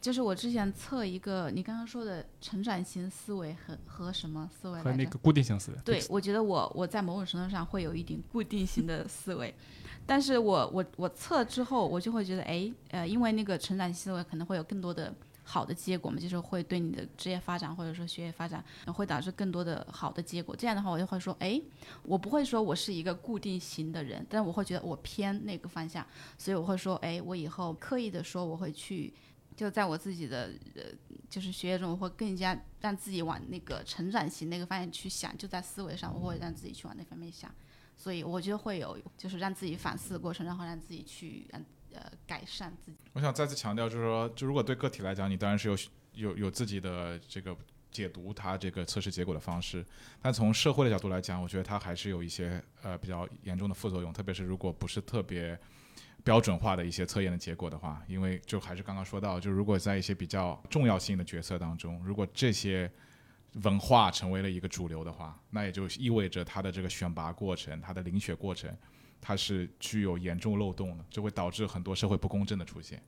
[0.00, 5.78] 就是我之前测一个你刚刚说的成长型思维和和什么思维和那个固定型思维。
[5.84, 9.54] 对，我觉得我我在某种程度上会有一点固定型的思维，
[10.06, 15.14] 但是我我我测之后，我就会觉得哎呃，因为那个成长型思维可能会有更多的。
[15.46, 20.56] 好的结果嘛，就是会对你的职业发展或者说学业发展会导致更多的好的结果。
[20.56, 21.60] 这样的话，我就会说，哎，
[22.02, 26.04] 我不会说我是一个固定型的人，但我会觉得我偏那个方向，
[26.38, 29.12] 所以我会说，哎，我以后刻意的说我会去，
[29.54, 30.82] 就在我自己的呃，
[31.28, 37.54] 就是学业中，我会更加让自己往那个成长型那个方向去想，就在思维上，我会让自己去往那方面想。
[37.96, 41.62] 所以我觉得会有，就是让自己反思的过程，然后让自己去让。
[41.94, 42.98] 呃，改善自己。
[43.12, 45.76] 我想再次强调，就是说，就如果对个体来讲，你当然是有
[46.14, 47.56] 有有自己的这个
[47.90, 49.84] 解读它这个测试结果的方式，
[50.20, 55.58] 但从社会的角度来讲，我觉得它还是有一些呃比较严重的副作用，特别是如果不是特别
[56.24, 62.90] 标准化的一些测验的结果的话，因为就还是刚刚说到，就如果在一些比较重要性的决策当中，如果这些
[63.62, 68.76] 文化成为了一个主流的话，那也就意味着它的这个选拔过程，它的遴选过程。
[69.26, 73.02] 它是具有严重漏洞的，就会导致很多社会不公正的出现。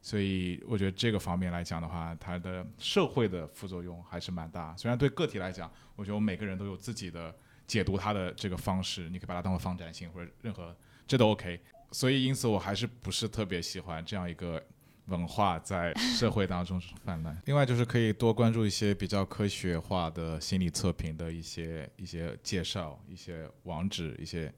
[0.00, 4.76] 所以我觉得这个方面来讲的话，它的社会的副作用还是蛮大。
[4.76, 7.32] 虽然对个体来讲，我觉得我每个人都有自己的
[7.64, 11.60] 解读它的这个方式，你可以把它当做放展性或者任何，这都 OK。
[11.92, 14.60] 所以因此我还是不是特别喜欢这样一个
[15.06, 17.40] 文化在社会当中泛滥。
[17.44, 24.52] 另外就是可以多关注一些比较科学化的心理测评的一些一些介绍、一些网址、一些。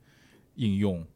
[0.57, 1.07] 应用，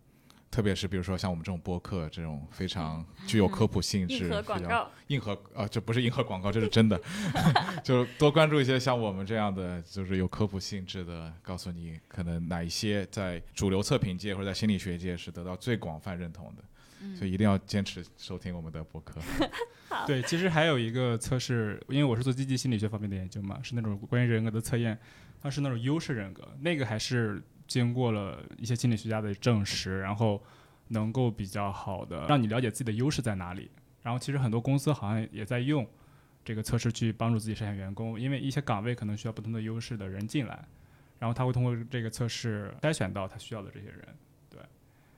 [0.51, 7.01] 特别是比如说像我们这种播客这种非常具有科普性质、 硬核广非常告，硬核啊，这不是硬核广告，这是真的。
[7.85, 16.63] 就多关注一些像我们这样的，就是有科普性质的，告诉你可能哪一些在主流测评界或者在心理学界是得到最广泛认同的。
[17.15, 19.21] 所以一定要坚持收听我们的播客。
[20.05, 24.99] 对，其实还有一个测试，因为我是做积极心理学方面的研究嘛，是那种关于人格的测验，
[25.41, 30.43] 它是那种优势人格，那个还是经过了一些心理学家的证实，然后
[30.89, 33.71] 能够比较好的让你了解自己的优势在哪里。
[34.03, 35.87] 然后其实很多公司好像也在用
[36.45, 40.67] 这个测试去帮助自己筛选员工，因为一些岗位可能需要不同的优势的人进来，
[41.21, 44.03] 然后他会通过这个测试筛选到他需要的这些人。
[44.51, 44.61] 对，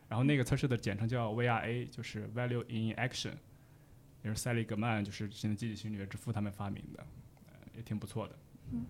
[0.09, 3.33] 然后那个测试的简称叫 VRA，就是 Value in Action。
[4.23, 7.03] 也是塞利格曼，就是现在积极心理学之父他们发明的，
[7.75, 8.37] 也挺不错的。
[8.71, 8.85] 嗯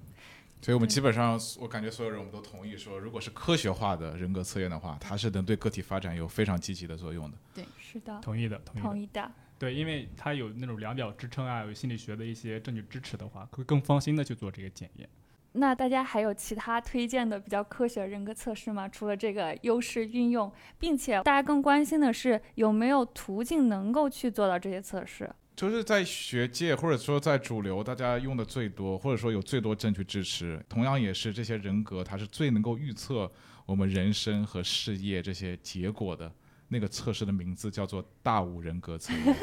[0.62, 7.38] 所以我们基本上，我感觉所有人我们都同意说，如果是科学化的人格测验的话，它是能对个体发展有非常积极的作用的。
[7.55, 8.83] 对是的，同意的，同意的。
[8.83, 9.33] 同意的。
[9.59, 15.09] 对，因为它有那种量表支撑啊，有心理学的一些证据支持的话，会更放心的去做这个检验。
[15.53, 18.88] 那大家还有其他推荐的比较科学人格测试吗？
[18.88, 25.29] 除了这个优势运用，并且大家更关心的是有没有途径能够去做到这些测试？
[25.61, 33.31] 就是在学界或者说在主流，大家用的最多，或者说有最多证据支持，同样也是这些人格，它是最能够预测
[33.66, 36.33] 我们人生和事业这些结果的
[36.68, 39.37] 那个测试的名字叫做大五人格测验。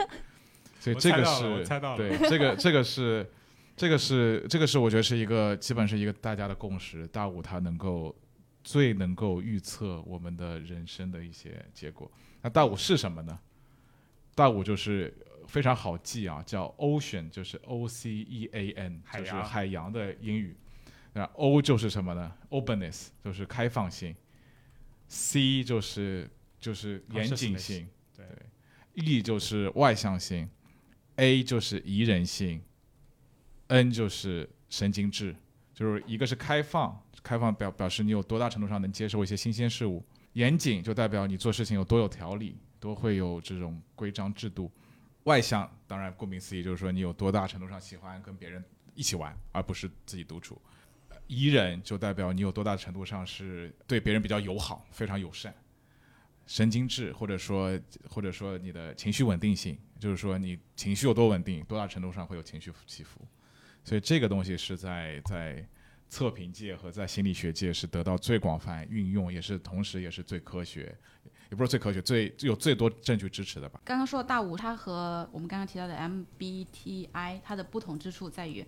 [0.79, 1.63] 所以这个是
[1.95, 3.31] 对，这个这个是，
[3.75, 7.05] 这个是这个是我觉得是一个基本是一个大家的共识。
[7.09, 8.15] 大五它能够
[8.63, 12.11] 最能够预测我们的人生的一些结果。
[12.41, 13.37] 那大五是什么呢？
[14.33, 15.15] 大五就是
[15.47, 20.55] 非常好记啊，叫 ocean，就是 O C E A N，就是海洋的英语。
[21.13, 24.13] 那 O 就是什么呢？openness 就是开放性
[25.07, 26.29] ，C 就是
[26.59, 28.25] 就是严谨性，对
[28.93, 30.47] ，E 就是外向性
[31.15, 32.61] ，A 就是宜人性
[33.67, 35.35] ，N 就是神经质，
[35.73, 44.69] 就是一个是开放，开放表表示你有多大程度上能接受一些新鲜事物；严谨就代表你做事情有多有条理，多会有这种规章制度；
[45.27, 48.63] 外向当然顾名思义就是说你有多大程度上喜欢跟别人
[48.95, 50.59] 一起玩，而不是自己独处。
[51.27, 55.53] 宜人就代表你有多大程度上是对别人比较友好，非常友善。
[56.45, 57.77] 神经质，或者说
[58.09, 63.19] 或者说你的情绪稳定性，就是说你情绪有多稳定，多大程度上会有情绪起伏。
[63.83, 65.67] 所以这个东西是在在
[66.07, 70.97] 测评界和在心理学界是得到最广泛运用，也是同时也是最科学，
[71.49, 73.79] 也不是最科学，最有最多证据支持的吧。
[73.85, 78.65] 刚刚说的大五，它和我们刚刚提到的 MBTI 它的不同之处在于，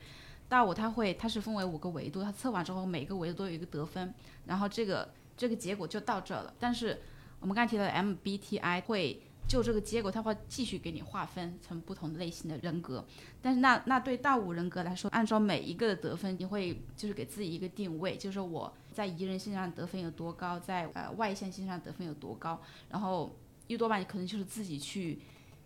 [0.48, 4.14] 大五它会它是分为五个维度，它测完之后每个维度都有一个得分，
[4.46, 6.54] 然后这个这个结果就到这了。
[6.60, 7.02] 但是
[7.40, 13.04] 我们刚才提到的 MBTI 会就这个结果，它会继续给你划分成不同类型的人格。
[13.42, 23.36] 但是那那对大五人格来说，按照每一个的得分，你会就是给自己一个定位，就是我在宜人性上得分有多高，在呃外向性上得分有多高，然后
[23.66, 25.20] 一多半你可能就是自己去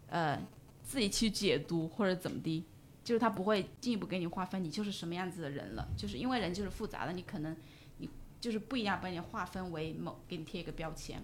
[0.07, 0.41] 呃
[0.81, 2.65] 自己去解读或者怎么的。
[3.03, 5.85] 就是他不会进一步给你划分，你就是什么样子的人了。
[5.97, 7.53] 就是因为人就是复杂的，你可能
[7.97, 11.21] 你就是不一样，把你划分为某，给你贴一个标签。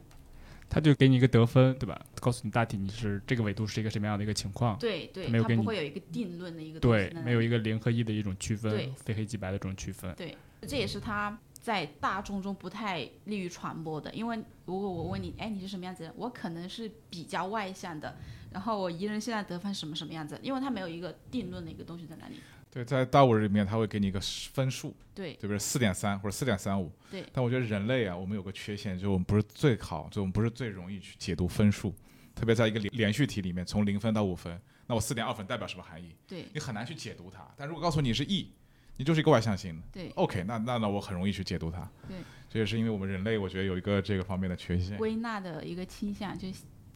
[0.70, 2.00] 他就给你一个得分，对吧？
[2.22, 4.78] 告诉你大体你是这个纬度是一个什么样的一个情况。
[4.78, 10.14] 对对，没有给你它不会有一个定论的一个对没有一个零和一的一种区分对，非黑即白的这种区分。
[10.16, 14.14] 对，这也是他在大众中不太利于传播的。
[14.14, 16.14] 因为如果我问你，哎，你是什么样子的？
[16.16, 18.16] 我可能是比较外向的，
[18.52, 22.36] 然后我一人现在得分什么什么样子，因为他没有一个定论的一个东西在那里。
[22.72, 25.58] 对，在大五里面，它会给你一个分数，对对不对？
[25.58, 26.92] 四点三或者四点三五。
[27.10, 31.94] 对但我觉得人类啊，我们有个缺陷，就是我们不是最好，就我们不是最容易去解读分数，
[32.36, 36.16] 特别在一个连连续题里面，从零分到五分，那我四点二分代表什么含义？
[36.28, 37.46] 对你很难去解读它。
[37.58, 38.54] 但如果告诉你是 E，
[38.98, 41.90] 你就是一个外向型的对，，OK，那那那我很容易去解读它。
[42.08, 42.18] 对，
[42.50, 44.96] 这也是因为我们人类，我觉得有一个这个方面的缺陷。
[44.98, 46.48] 归纳的一个倾向，就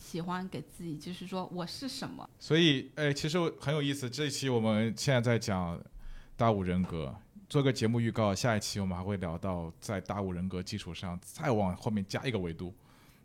[0.04, 2.30] 喜喜欢给自己就是说我是什么。
[2.38, 4.10] 所以，哎，其实很有意思。
[4.10, 5.82] 这一期我们现在在讲
[6.38, 7.16] 大五人格，
[7.50, 12.74] 做个节目预告，下一期我们还会聊到在大五人格基础上再往后面加一个维度，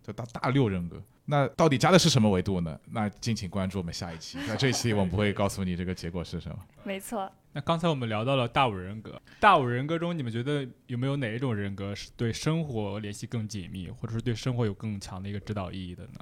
[0.03, 1.03] 就大大六人格。
[1.27, 2.81] 那到底加的是什么维度呢？
[2.91, 4.39] 那敬请关注我们下一期。
[4.47, 6.59] 那这一期我们不会告诉你这个结果是什么。
[6.85, 16.21] 没错，那刚才我们聊到了大五人格，大五人格中，你们觉得有没有哪一种人格是对生活联系更紧密，或者是对生活有更强的一个指导意义的呢？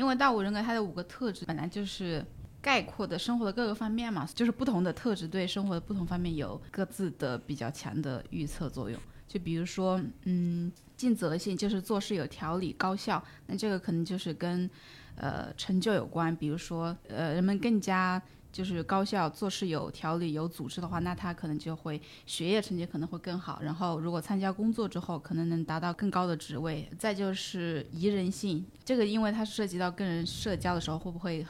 [0.00, 2.24] 因为大五人格它的五个特质本来就是
[2.62, 8.98] 概括的生活的各个方面嘛，就是不同的特质对生活的不同方面有各自的比较强的预测作用。
[9.28, 14.68] 就比如说，嗯，尽责性就是做事有条理、高效，那这个可能就是跟
[15.16, 16.34] 呃成就有关。
[16.34, 18.20] 比如说，呃，人们更加
[18.52, 23.60] 就是高效、做事有条理、有组织的话，那他可能就会学业成绩可能会更好。
[23.62, 26.88] 然后，如果参加工作之后，可能能达到更高的职位。
[26.98, 31.46] 再就是宜人性，这个因为它涉及到跟人社交的时候会不会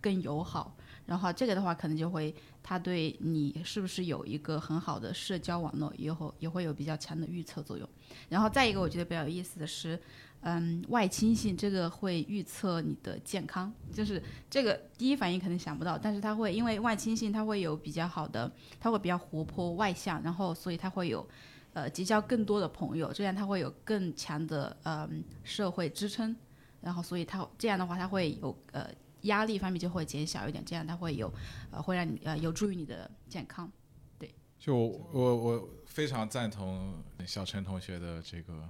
[0.00, 0.76] 更友好。
[1.06, 2.32] 然后这个的话，可能就会
[2.62, 7.88] 他对你是不是有一个很好的社交网络，也会也会有比较强的预测作用。
[8.28, 10.00] 然后再一个，我觉得比较有意思的是，
[10.40, 21.26] 嗯，外倾性这个会预测你的健康，就是这个第一反应可能想不到，但是它会因为外倾性，它会有比较好的，它会比较活泼外向，然后所以它会有
[21.72, 26.34] 呃结交更多的朋友，这样它会有更强的嗯社会支撑，
[26.80, 28.90] 然后所以它这样的话，它会有呃。
[29.24, 31.30] 压力方面就会减小一点，这样它会有，
[31.70, 33.70] 呃，会让你呃有助于你的健康。
[34.18, 36.94] 对，就我我非常赞同
[37.26, 38.66] 小陈同学的这个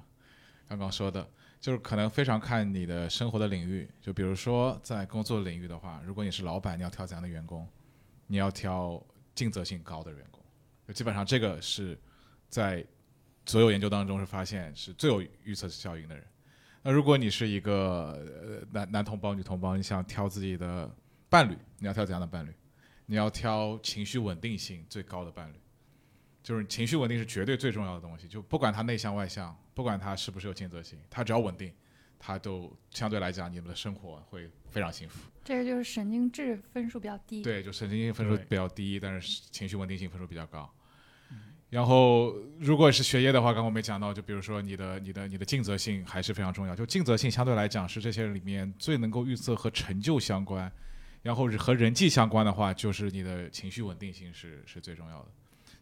[0.69, 1.25] 刚刚说的，
[1.61, 3.89] 就是可能非常看你的生活的领域。
[4.01, 7.69] 就比如说在工作领域的话，如果你是老板，你要挑怎样的员工？
[8.27, 9.01] 你要挑
[9.35, 10.43] 尽责性高的员工。
[10.89, 11.99] 就基本上这个是
[12.49, 12.85] 在
[13.45, 16.25] 所有研究当中是发现是最有预测效应的人。
[16.83, 20.91] 那如果你是一个呃男男同胞、女同胞，你想挑自己的
[21.29, 22.55] 伴侣，你要挑怎样的伴侣？
[23.05, 25.60] 你要挑情绪稳定性最高的伴侣，
[26.51, 28.27] 就是情绪稳定是绝对最重要的东西。
[28.27, 31.73] 就不管他内向外向，不管他是不是有尽责性，他只要稳定，
[32.19, 35.31] 他都相对来讲你们的生活会非常幸福。
[35.45, 37.41] 这个就是神经质分数比较低。
[37.41, 40.69] 对，就神经性分数比较低，但是情绪稳定性分数比较高。
[41.69, 46.75] 然后，如果是学业的话，刚刚我没讲到，就比如说你的、你的、你的尽责性还是非常重要。
[46.75, 50.69] 就尽责性相对来讲是这些里面最能够预测和成就相关，
[51.23, 55.29] 然后和人际相关的话，就是你的情绪稳定性是是最重要的。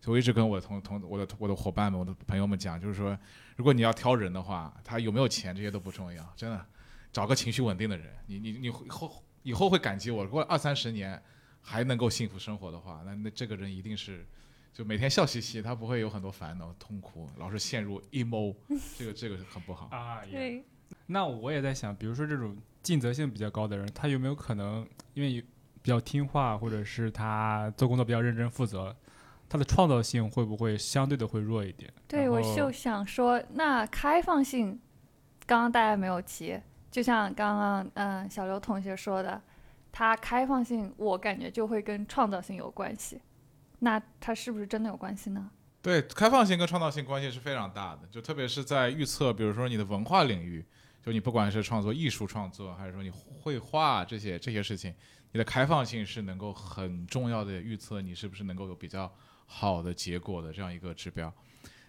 [0.08, 3.16] 所以我一直跟我的同同我的我的伙伴们、我的朋友们讲，就是说，
[3.56, 6.66] 如果你要挑人的话，他有没有钱这些都不重要，真的，
[7.12, 10.24] 找个情绪稳定的人，你你你以后以后会感激我。
[10.24, 11.22] 如果二三十年
[11.60, 14.26] 还能够幸福生活的话，那那这个人一定是。
[14.72, 18.54] 就每天笑嘻嘻，他不会有很多烦恼、痛苦，老是陷入 emo，
[18.96, 20.22] 这个这个很不好啊。
[20.30, 20.64] 对，
[21.06, 25.44] 那我也在想，比如说这种尽责性比较高的人，他有没有可能因为
[25.82, 28.94] 比较听话，或者是他做工作比较认真负责，
[29.48, 31.92] 他的创造性会不会相对的会弱一点？
[32.06, 34.78] 对，我就想说，那开放性，
[35.46, 39.40] 刚刚大家没有提，就像刚刚嗯小刘同学说的，
[39.90, 43.20] 它开放性，我感觉就会跟创造性有关系。
[43.80, 45.50] 那它是不是真的有关系呢？
[45.80, 50.64] 对，开放性跟创造性关系是非常大的，就特别是在预测，比如说你的文化领域，
[51.00, 54.92] 就你不管是创作艺术创作，还是说你绘画这些这些事情，
[55.32, 59.10] 你的开放性是能够很重要的预测你是不是能够有比较
[59.48, 61.34] 好的结果的这样一个指标。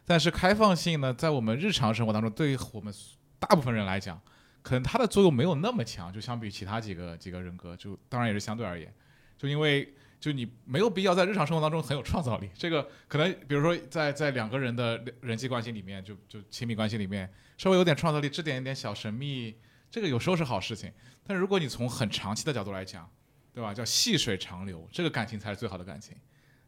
[0.03, 2.91] 但是开放性呢，在我们日常生活当中，对于我们
[3.37, 4.19] 大部分人来讲，
[4.63, 8.91] 可能它的作用没有那么强，就相比其他几个几个人格，就当然也是相对而言，
[9.37, 9.93] 就因为。
[10.19, 19.55] 就你没有必要在日常生活当中很有创造力，这个可能比如说在在两个人的人际关系里面，就就亲密关系里面稍微有点创造力，这点一点小神秘，
[19.89, 20.91] 这个有时候是好事情。
[21.25, 23.09] 但如果你从很长期的角度来讲，
[23.53, 23.73] 对吧？
[23.73, 26.13] 叫细水长流，这个感情才是最好的感情。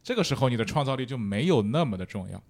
[0.04, 2.42] 这个时候你的创造力就没有那么的重要。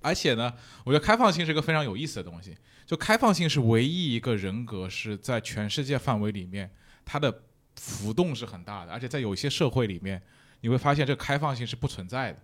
[0.00, 0.52] 而且呢，
[0.84, 2.56] 我觉得开放性是一个非常有意思的东西。
[2.86, 6.70] 就开放性是唯一一个人格是在全世界范围里面，
[7.04, 7.42] 它的
[7.76, 10.22] 浮动是很大的，而且在有一些社会里面。
[10.62, 12.40] 你会发现这个开放性是不存在的，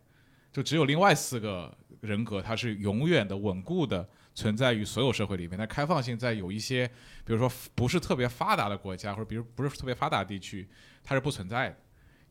[0.53, 5.59] 就只有另外四个人格，它是永远的稳固的存在于所有社会里面。
[5.59, 6.87] 但开放性在有一些，
[7.25, 10.69] 比如说不是特别发达的国家，或者比如不是特别发达地区，
[11.03, 11.77] 它是不存在的。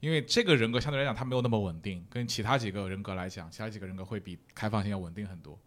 [0.02, 5.58] 因为这个人格相对来讲他没有那么稳定，跟其他几个人格来讲，其他几个人格会比开放性要稳定很多。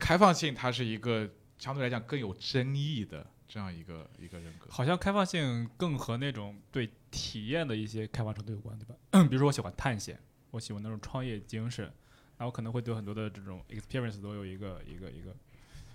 [0.00, 3.24] 开放性它是一个相对来讲更有争议的。
[3.48, 8.96] 这样一个一个人格，好像开放性更和那种对体验的一些开放程度有关，对吧？
[9.30, 10.18] 比如说我喜欢探险，
[10.50, 11.88] 我喜欢那种创业精神，
[12.38, 15.32] 那我可能会对很多的这种 experience 都有一个一个一个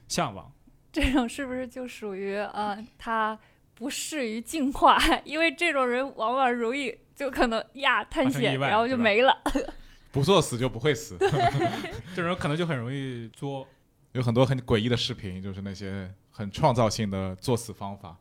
[0.08, 0.50] 向往。
[0.94, 3.38] 这种是不是就属于呃，他
[3.74, 4.98] 不适于进化？
[5.26, 9.34] 因为这种人往往容易就可能呀探险，然后就没了。
[10.12, 11.16] 不作死就不会死，
[12.16, 13.68] 这种人可能就很容易作。
[14.14, 16.12] 有很多很诡异的视频，就是那些。
[16.34, 18.16] 很创造性的作死方法，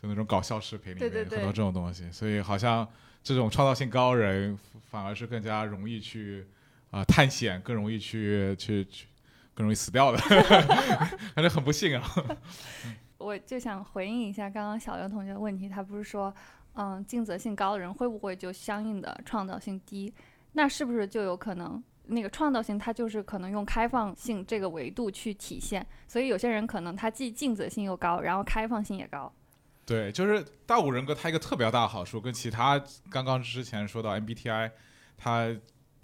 [0.00, 2.88] 就那种搞笑视频里面很多这种东西，所以好像
[3.24, 4.56] 这种创造性高人
[4.88, 6.46] 反而是更加容易去
[6.92, 9.06] 啊探险，更容易去去去，
[9.52, 10.18] 更容易死掉的，
[11.34, 12.08] 反正很不幸啊。
[13.18, 16.32] 我就想回应一下刚刚小刘同学的问题，他不是说，
[16.74, 20.12] 嗯，尽责性高的人会不会就相应的创造性低？
[20.52, 25.86] 那是不是就有可能那个创造性，它就是可能用开放性这个维度去体现。
[26.08, 29.32] 所以有些人可能他既尽责性又高，然后开放性也高。
[29.84, 34.70] 对，就是大五人格，它一个特别大的好处，跟其他刚刚之前说到 MBTI，
[35.16, 35.52] 它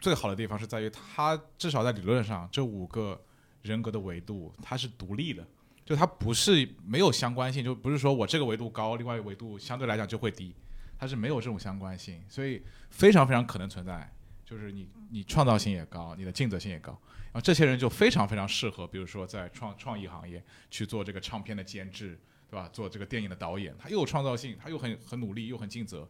[0.01, 3.21] 最好的地方是在于，它至少在理论上，这五个
[3.63, 5.47] 人格的维度它是独立的，
[5.87, 10.55] 就它不是没有相关性，就不是说我这个维度高，另外一个维度相对来讲就会低，
[10.99, 14.13] 它是没有这种相关性，所以非常非常可能存在，
[14.45, 16.91] 就是你你创造性也高，你的尽责性也高，
[17.27, 22.19] 然后这些人就非常非常适合，比如说在创创意行业去做这个唱片的监制。
[22.49, 22.71] 对吧？
[22.73, 26.09] 做这个电影的导演，他又有创造性，他又很很努力，又很尽责，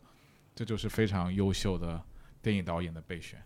[0.55, 1.99] 这就是非常优秀的
[2.43, 3.43] 电影导演的备选。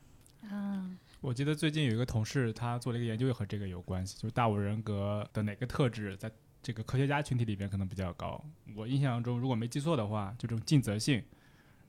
[0.50, 8.42] 嗯，我记得最近有一个同事，他做了一个研究，和这个有关系，就是大五人格的哪个特质在这个科学家群体里边可能比较高。
[8.74, 11.22] 我印象中，如果没记错的话，就这种尽责性，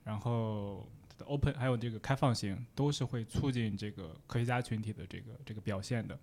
[0.04, 0.86] 然后
[1.24, 6.18] open 还有这个开放性，都是会促进这个科学家群体的这个这个表现的。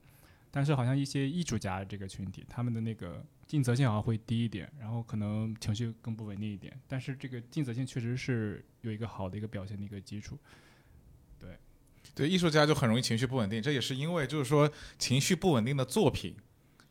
[0.51, 6.79] 但是好像一些艺术家这个群体，他们的那个尽责性好像会低一点，然后可能情绪更不稳定一点。
[6.87, 10.37] 但是这个尽责性确实是有一个好的一个表现的一个基础。
[12.15, 16.35] 对，艺术家就很容易情绪不稳定，这也是因为就是说情绪不稳定的作品，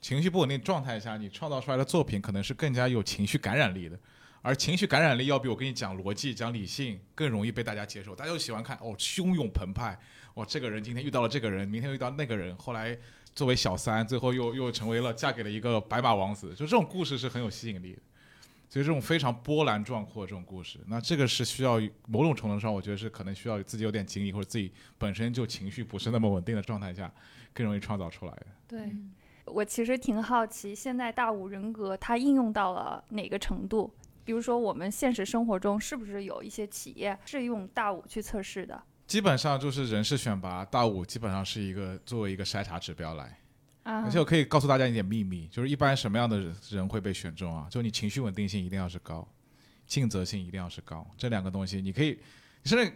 [0.00, 3.98] 情绪不稳定状态下，你创造出来的作品可能是更加有情绪感染力的。
[4.42, 8.14] 而情绪感染力要比我跟你讲逻辑、讲理性更容易被大家接受。
[8.14, 9.98] 大家都喜欢看哦，汹涌澎湃，
[10.34, 12.98] 哇，这个人今天遇到了这个人，明天又遇到那个人，后来。
[13.34, 18.00] 作为小三，最后又又成为了嫁给了一个白马王子，就这种故事是很有吸引力的。
[18.68, 27.10] 所以这种非常波澜壮阔这种故事，那这个是需要某种程度上，我觉得是可能需要自己有点经历，或者自己本身就情绪不是那么稳定的状态下，
[27.54, 28.46] 更容易创造出来的。
[28.68, 28.94] 对，
[29.46, 33.90] 我其实挺好奇，现在大五人格它应用到了哪个程度？
[34.24, 38.82] 比如说我们现实生活中是不是有一些企业是用大五去测试的？
[39.06, 43.38] 基本上就是人事选拔，大五基本上是一个作为一个筛查指标来。
[43.89, 47.66] 而且我可以告诉大家一点秘密，就是一般什么样的人会被选中啊？
[47.70, 49.26] 就你情绪稳定性一定要是高，
[49.86, 52.18] 尽责性一定要是高，这两个东西你可以，
[52.62, 52.93] 你甚至，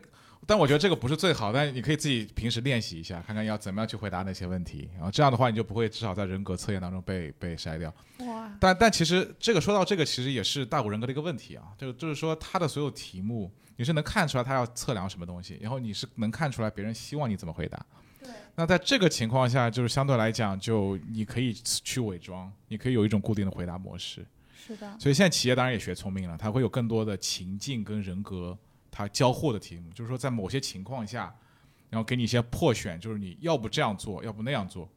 [0.47, 7.95] 但我觉得这个不是最好，但你可以自己平时练习一下，看看要怎么样去回答那些问题，然后这样的话你就不会至少在人格测验当中被被筛掉。
[8.19, 8.53] 哇！
[8.61, 13.51] 但但其实这个说到这个，其实也是大五人格的一个问题啊，就就是说他的所有题目。
[13.77, 17.85] 你是能看出来他要测量什么东西，然后你是能看出来别人希望你怎么回答。
[18.55, 18.63] 对。
[18.63, 24.25] 那在这个情况下，就是相对来讲，就你可以去伪装，你可以有一种固定的回答模式。
[24.55, 24.99] 是的。
[24.99, 28.57] 所以现在企业当然也学聪明了，它会有更多的情境跟人格
[28.91, 31.35] 它交互的题目，就是说在某些情况下，
[31.91, 34.89] 然后给你一些破选，就是你要不这样做，要不那样做。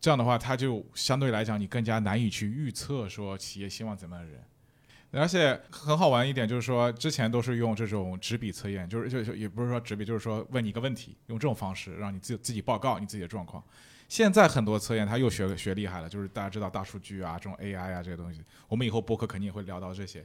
[0.00, 4.40] 这样的话，它就相对来讲你更加难以去预测说企业希望怎么样的人。
[5.12, 13.62] 而且很好玩一点就是说，之前都是用这种纸笔测验，就是就就也不是说纸笔，就是说问你一个问题，用这种方式让你自自己报告你自己的状况。
[14.08, 20.24] 现在很多测验他又学学厉害了，就是大家知道大数据啊，这种 AI 啊这些东西，我们以后播客肯定也会聊到这些。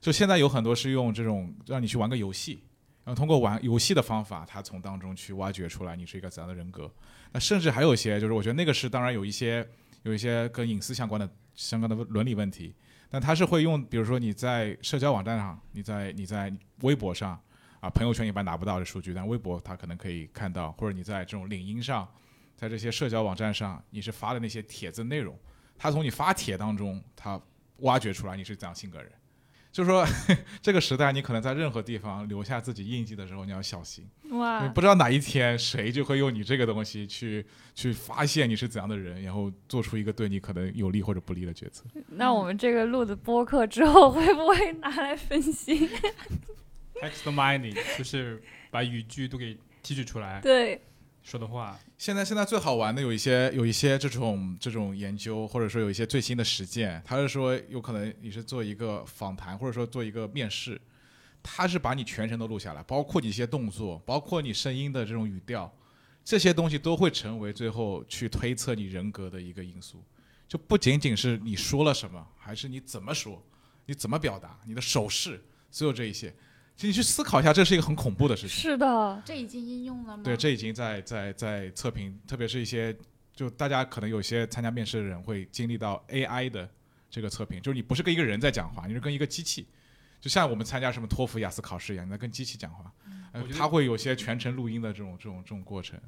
[0.00, 2.62] 就现在有很多是用这种让你去玩个游戏，
[3.04, 6.90] 然后通过玩游戏的方法，他从当中去挖掘出来你是一个怎样的人格。
[7.32, 9.66] 那甚至还有一些，就是我觉得那个是当然有一些
[10.02, 12.74] 有一些跟隐私相关的相关的伦理问题。
[13.10, 17.40] 但他是会用，比如说你在社交网站上，你在你在微博上，
[17.80, 22.08] 啊，朋友圈一般拿不到的数据，但微博他可能可以看到，或者你在这种领英上，
[22.56, 25.38] 在这些社交网站上，你是发的那些帖子内容，
[25.78, 27.40] 他从你发帖当中，他
[27.78, 29.12] 挖掘出来你是怎样性格人。
[29.74, 30.06] 就是说，
[30.62, 34.08] 这个时代你可能在任何地方留下自己印记的时候，你要小心。
[34.30, 34.62] 哇！
[34.62, 37.44] 你不知道哪一天谁就会用你这个东西去
[37.74, 41.84] 去发现你是怎样的人，然后做出一个对你可能有利或者不利的决策。
[42.06, 45.88] 那我们这个录的播客之后会不会拿来分析？
[47.02, 50.40] Text mining 就是把语句都给提取出来。
[50.40, 50.80] 对。
[51.24, 60.78] 说的话，现在现在最好玩的有一些有一些这种这种研究，或者说有一些最新的实践，他是说有可能你是做一个访谈，或者说做一个面试，
[61.42, 65.74] 他是把你全程都录下来，包括你一些动作，包括你声音的这种语调，
[66.22, 70.04] 这些东西都会成为最后去推测你人格的一个因素，
[70.46, 73.42] 就不仅仅是你说了什么，还是你怎么说，
[73.86, 76.34] 你怎么表达，你的手势，所有这一些。
[76.76, 78.50] 请你去思考一下，这是一个很恐怖的事情。
[78.50, 80.22] 是的，这已经应用了吗？
[80.24, 82.96] 对，这已经在在在测评，特别是一些
[83.32, 86.68] 就大家可能有些参加面试的人会经历到 AI 的
[87.08, 89.66] 这个测评，就是你不是跟一个人在讲话，你是跟一个机器，
[90.20, 92.92] 就像我们参加什么托福、雅思考试一样，你在跟机器讲话。
[93.32, 95.98] 嗯，它会有些全程录音的这种这种这种过程。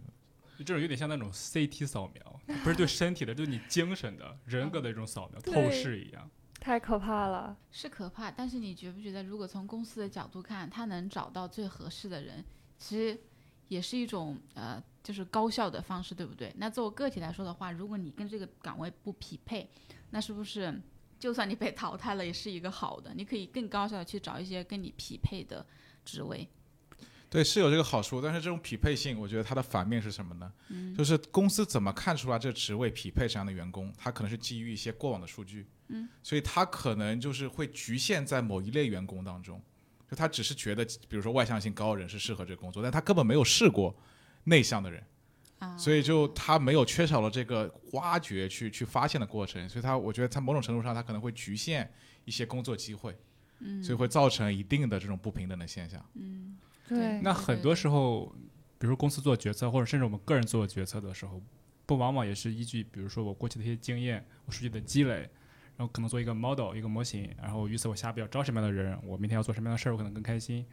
[0.59, 6.31] 就这种有点像那种 CT 扫描，不是对身体的，就是你精神的人格的一种扫描，透视一样。
[6.59, 8.31] 太可怕了，是可怕。
[8.31, 12.45] 但是你觉不觉得，如果从公司的角度看，他能找到最合适的人，
[12.79, 13.19] 其实
[13.69, 16.53] 也是一种呃，就是高效的方式，对不对？
[16.57, 19.71] 那作为个体来说的话，如果你跟这个岗位不匹配，
[20.11, 20.81] 那是不是
[21.19, 23.15] 就算你被淘汰了，也是一个好的？
[23.15, 25.65] 你可以更高效的去找一些跟你匹配的
[26.05, 26.49] 职位。
[27.29, 30.53] 对，是有这个好处，但是这种匹配性，我觉得它的反面是什么呢？
[30.97, 39.63] 就是公司怎么看出来这职位匹配这样的员工，它可能是基于一些过往的数据，嗯，所以他可能就是会局限在某一类员工当中，
[40.11, 43.97] 就他只是觉得，比如说外向性高的人是适合这个工作，但他根本没有试过
[44.45, 45.03] 内向的人，
[45.59, 51.91] 啊，所以就他没有缺少了这个挖掘去去发现的过程，所以他我觉得他某种程度上他可能会局限
[52.25, 53.17] 一些工作机会，
[53.61, 56.05] 嗯，所以会造成一定的这种不平等的现象。
[56.15, 56.57] 嗯，
[56.89, 58.27] 对那很多时候，
[58.79, 61.43] 比如说公司做决策，或者甚至我们个人做决策的时候，
[61.87, 65.29] 不往往也是依据，比如说我过去的一些经验，我数据的积累，
[65.77, 70.65] 然后可能做一个 model 一个模型，然后预测我下一步要招什么样的人，我明天要做什么样的事儿，我可能更开心。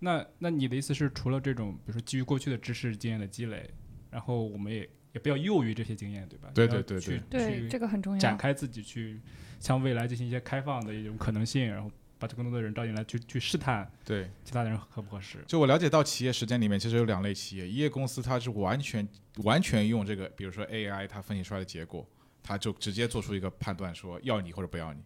[0.00, 3.68] 那那你的意思是，除了这种，比如说基于过去的知识经验的积累，
[4.10, 6.50] 然后我们也也不要囿于这些经验，对吧？
[6.54, 8.18] 对对对对去对，这个很重要。
[8.20, 9.20] 展开自己去
[9.58, 15.38] 向未来进行一些开放的一种可能性，然后把更多的人招进来，去去试探对，其他的人合不合适。
[15.48, 19.06] 就我了解到企业实践里面，其实有两类企业，一业公司它是完全
[19.38, 22.08] 完全用这个，比如说 AI 它分析出来的结果，
[22.42, 25.00] 他就直接做出一个判断，说要你或者不要你。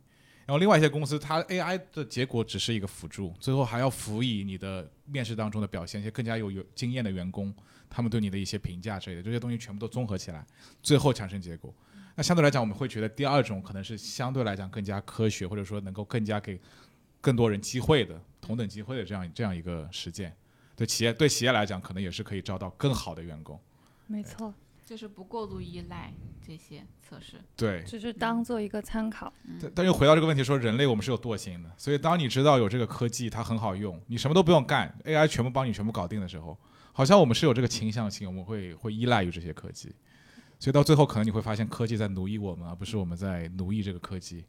[0.45, 7.55] 然后另外一些公司，它 AI 的结果只是一个辅助，最后还要辅以你的面试当中的表现，一些更加有有经验的员工，
[7.89, 10.45] 他们对你的一些评价之类的，这些东西全部都综合起来，
[10.83, 11.73] 最后产生结果。
[12.17, 16.61] 那相对来讲，我们会觉得第二种可能是相对来讲更加科学，或者说能够更加给
[17.21, 20.37] 更多人机会的同等机会的这样这样一个实践。
[20.75, 23.59] 对企业对企业来讲，可能也是可以招到更好的员工。
[24.09, 24.53] 没错，
[24.85, 26.13] 就是不过度依赖
[26.47, 27.37] 这些测试。
[27.57, 29.33] 对，只是当做一个参考。
[29.61, 36.59] 但但又回到这个问题，说人类我们是有惰性的，所以当你知道有这个科技它很好用，你什么都不用干，AI 全部帮你全部搞定的时候，
[36.93, 39.95] 好像我们是有这个倾向性，我们会会依赖于这些科技，
[40.59, 44.45] 所以到最后可能你会发现科技在奴役我们，而不是我们在奴役这个科技。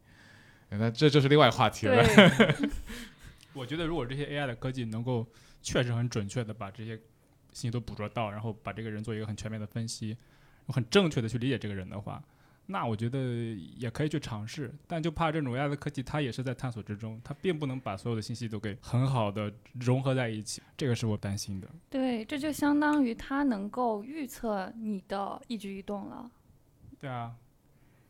[0.69, 2.03] 那这就是另外话题了。
[3.53, 5.27] 我觉得如果这些 AI 的科技能够
[5.61, 6.99] 确实很准确的把这些
[7.53, 10.17] 信息都捕捉到，然后把这个人做一个很全面的分析，
[10.67, 12.21] 很正确的去理解这个人的话，
[12.65, 13.19] 那我觉得
[13.77, 14.73] 也可以去尝试。
[14.87, 21.69] 但就怕这种 AI 的科技，它也是在探索之中，它并不能把所有的信息都给很好的融合在一起，这个是我担心的。
[21.89, 26.31] 对，这就相当于它能够预测你的一举一动了。
[26.99, 27.35] 对啊，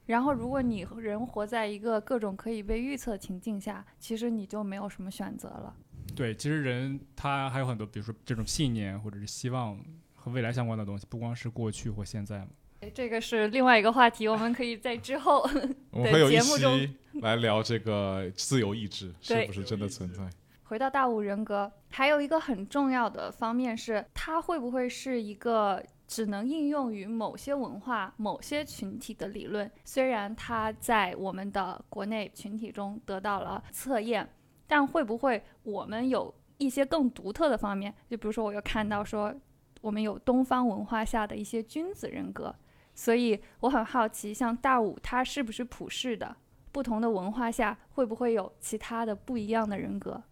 [0.06, 5.76] 然后，如果你人活在一个各种可以被预测情境下，其实你就没有什么选择了。
[6.16, 9.80] 对，其实人他还有很多，比如说这种信念或者是希望
[10.16, 12.48] 和未来相关的东西，不光是过去或现在嘛。
[12.94, 15.42] 这个是另外一个话题，我们可以在之后
[15.90, 20.30] 我们会有一节目中 来聊这个自由意志是不是真的存在。
[20.66, 29.70] 回到大五人格，还有一个很重要的方面是，它会不会是一个只能应用于某些文化、某些群体的理论？
[29.86, 34.28] 虽然它在我们的国内群体中得到了测验，
[34.68, 37.94] 但会不会我们有一些更独特的方面？
[38.10, 39.34] 就比如说，我又看到说，
[39.82, 42.56] 我们有东方文化下的一些君子人格，
[42.96, 46.36] 所以我很好奇，像大五它是不是普世的？
[46.72, 50.24] 不同的文化下会不会有其他的不一样的人格？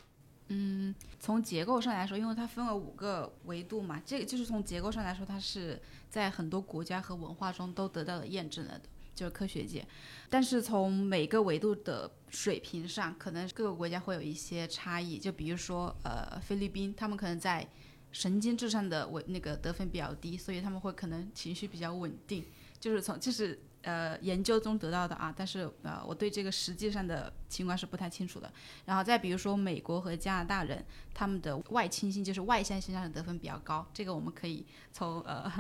[0.48, 5.80] 嗯，从结构上来说，因为它分了五个维度嘛，这个就是从结构上来说，它是
[6.10, 9.86] 在很多国家和文化中都得到了验证了的，就是科学界。
[10.30, 15.18] 但是从每个维度的水平上，可能各个国家会有一些差异。
[15.18, 17.68] 就比如说，呃，菲律宾，他们可能在
[18.12, 22.46] 神经质上的维那个得分比较低，所以他们会可能情绪比较稳定。
[22.80, 28.52] 就是从就是呃研究中得到的啊，但是呃我对这个实际上的情况是不太清楚的。
[28.86, 30.84] 然后再比如说美国和加拿大人，
[31.14, 35.52] 他们的外倾性就是外向性上的得分比较高，这个我们可以从呃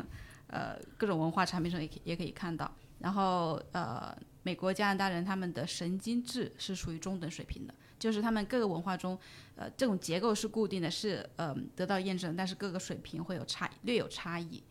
[0.47, 2.71] 呃各种文化产品上也可也可以看到。
[3.01, 9.17] 然后呃美国加拿大人他们的神经质是属于中等水平的，就是他们各个文化中
[9.55, 14.63] 呃这种结构是固定的，是呃得到验证，但是各个水平会有差略有差异。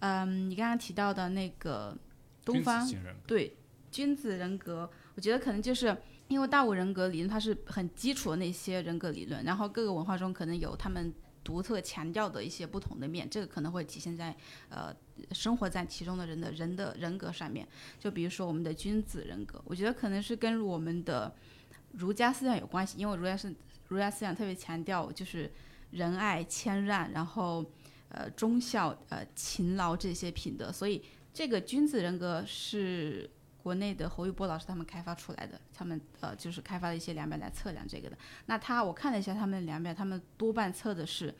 [0.00, 1.96] 嗯，你刚刚提到的那个
[2.44, 2.86] 东方
[3.26, 3.56] 对
[3.90, 5.96] 君子人格，我觉得可能就是
[6.28, 11.12] 因为大五人格理论它是很基础的那些人格理论，然后各个文化中可能有他们
[11.46, 14.34] 独特强调的一些不同的面，这个可能会体现在
[14.68, 14.92] 呃
[15.30, 17.64] 生活在其中的人的人的人格上面。
[18.00, 21.32] 就比如说我们的君子人格，我觉得可能是跟我们的
[21.92, 23.54] 儒家思想有关系，因为儒家是
[23.86, 25.52] 儒家思想特别强调就是
[25.92, 27.64] 仁爱、谦让，然后
[28.08, 31.00] 呃忠孝、呃勤劳这些品德，所以
[31.32, 33.30] 这个君子人格是
[33.66, 38.16] 国内的侯玉波老师他们开发出来的，他们呃就是开发了一些量表来测量这个的。
[38.46, 41.34] 那他我看了一下他们的量表，他们多半测的是，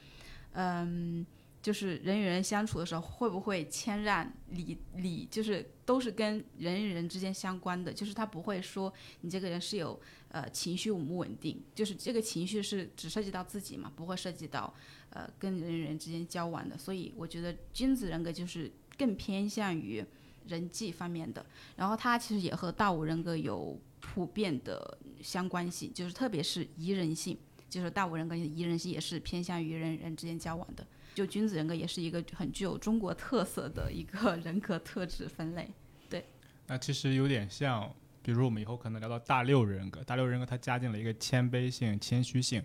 [0.54, 1.24] 嗯，
[1.62, 9.96] 就是人与人相处的时候会不会谦让礼礼，就是都是跟人与人之间相关的，就是他不会说你这个人是有
[10.30, 14.74] 呃情绪稳不稳定，就是这个情绪是只涉及到自己嘛，不会涉及到
[15.10, 20.04] 呃跟人与人之间交往的，所以我觉得君子人格就是更偏向于
[20.48, 21.44] 人际方面的，
[21.76, 27.38] 然后它其实也和大五人格有普遍的相关性，就是特别是宜人性。
[27.68, 35.68] 就是大五人格的宜人性也是偏向于人人之间交往的，就君子人格也是一个很具有中国特色的一个 人格特质分类。
[36.08, 36.24] 对
[36.68, 37.92] 那其实有点像，
[38.22, 42.62] 比如我们以后可能聊到大六人格，大六人格它加进了一个谦卑性、谦虚性，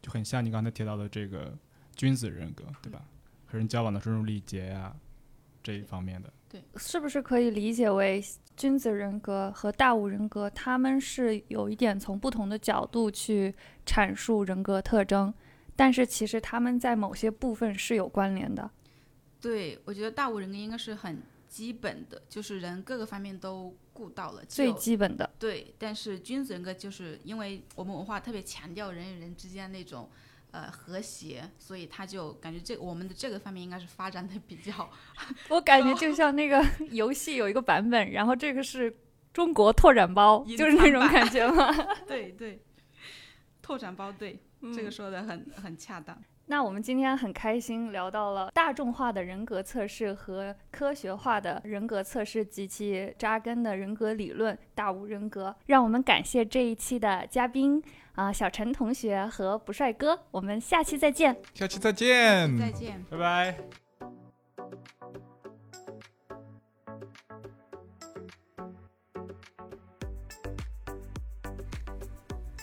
[0.00, 1.56] 就很像你刚才提到的这个
[1.94, 3.04] 君子人格，对吧？
[3.46, 4.96] 和人交往的这种礼节呀、
[5.62, 6.32] 这一方面的。
[6.76, 8.22] 是不是可以理解为
[8.56, 13.54] 君子人格和大五人格，他们是有一点从不同的角度去
[13.86, 15.32] 阐述人格特征，
[15.76, 18.70] 但是其实他们在某些部分是有关联的。
[19.40, 25.72] 对，我觉得大五人格应该是很基本的，就是人各个方面都顾到了，最基本的，对。
[25.78, 30.10] 但是君子人格就是因为我们文化特别强调人与人之间那种
[30.50, 34.90] 呃和谐，所以他就感觉这我们的这个方面应该是发展的比较
[35.48, 38.96] 我感觉就像那个 游戏有一个版本，然后这个是
[39.32, 41.72] 中国拓展包，就是那种感觉吗？
[42.06, 42.62] 对对。
[43.60, 44.40] 拓展包对，
[44.74, 46.18] 这个说的很很恰当。
[46.46, 55.54] 那我们今天很开心聊到了大众化的人格测试和科学化的人格测试及其扎根的人格理论——大五人格。
[55.66, 57.82] 让我们感谢这一期的嘉宾
[58.18, 60.18] 啊、小陈同学和不帅哥。
[60.32, 61.36] 我们下期再见。
[61.54, 63.00] 下期再见，再见。
[63.08, 63.56] 拜拜。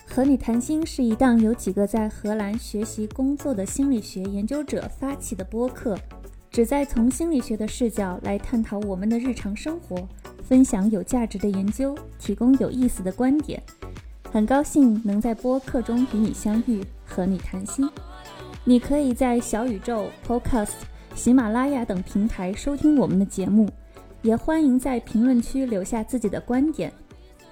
[0.06, 5.98] 和你谈心是一档由几个在荷兰学习工作的心理学研究者发起的播客，
[6.50, 10.06] 旨在从心理学的视角来探讨我们的日常生活，
[10.42, 13.62] 分享有价值的研究，提供有意思的观点。
[14.30, 17.88] 很高兴能在播客中与你相遇，和你谈心。
[18.64, 20.74] 你可以在小宇宙、Podcast、
[21.14, 23.68] 喜马拉雅等平台收听我们的节目，
[24.22, 26.92] 也欢迎在评论区留下自己的观点。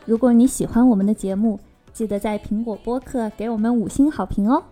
[0.04, 1.58] 如果你喜欢我们的节目，
[1.92, 4.62] 记得在苹果播客给我们五星好评哦。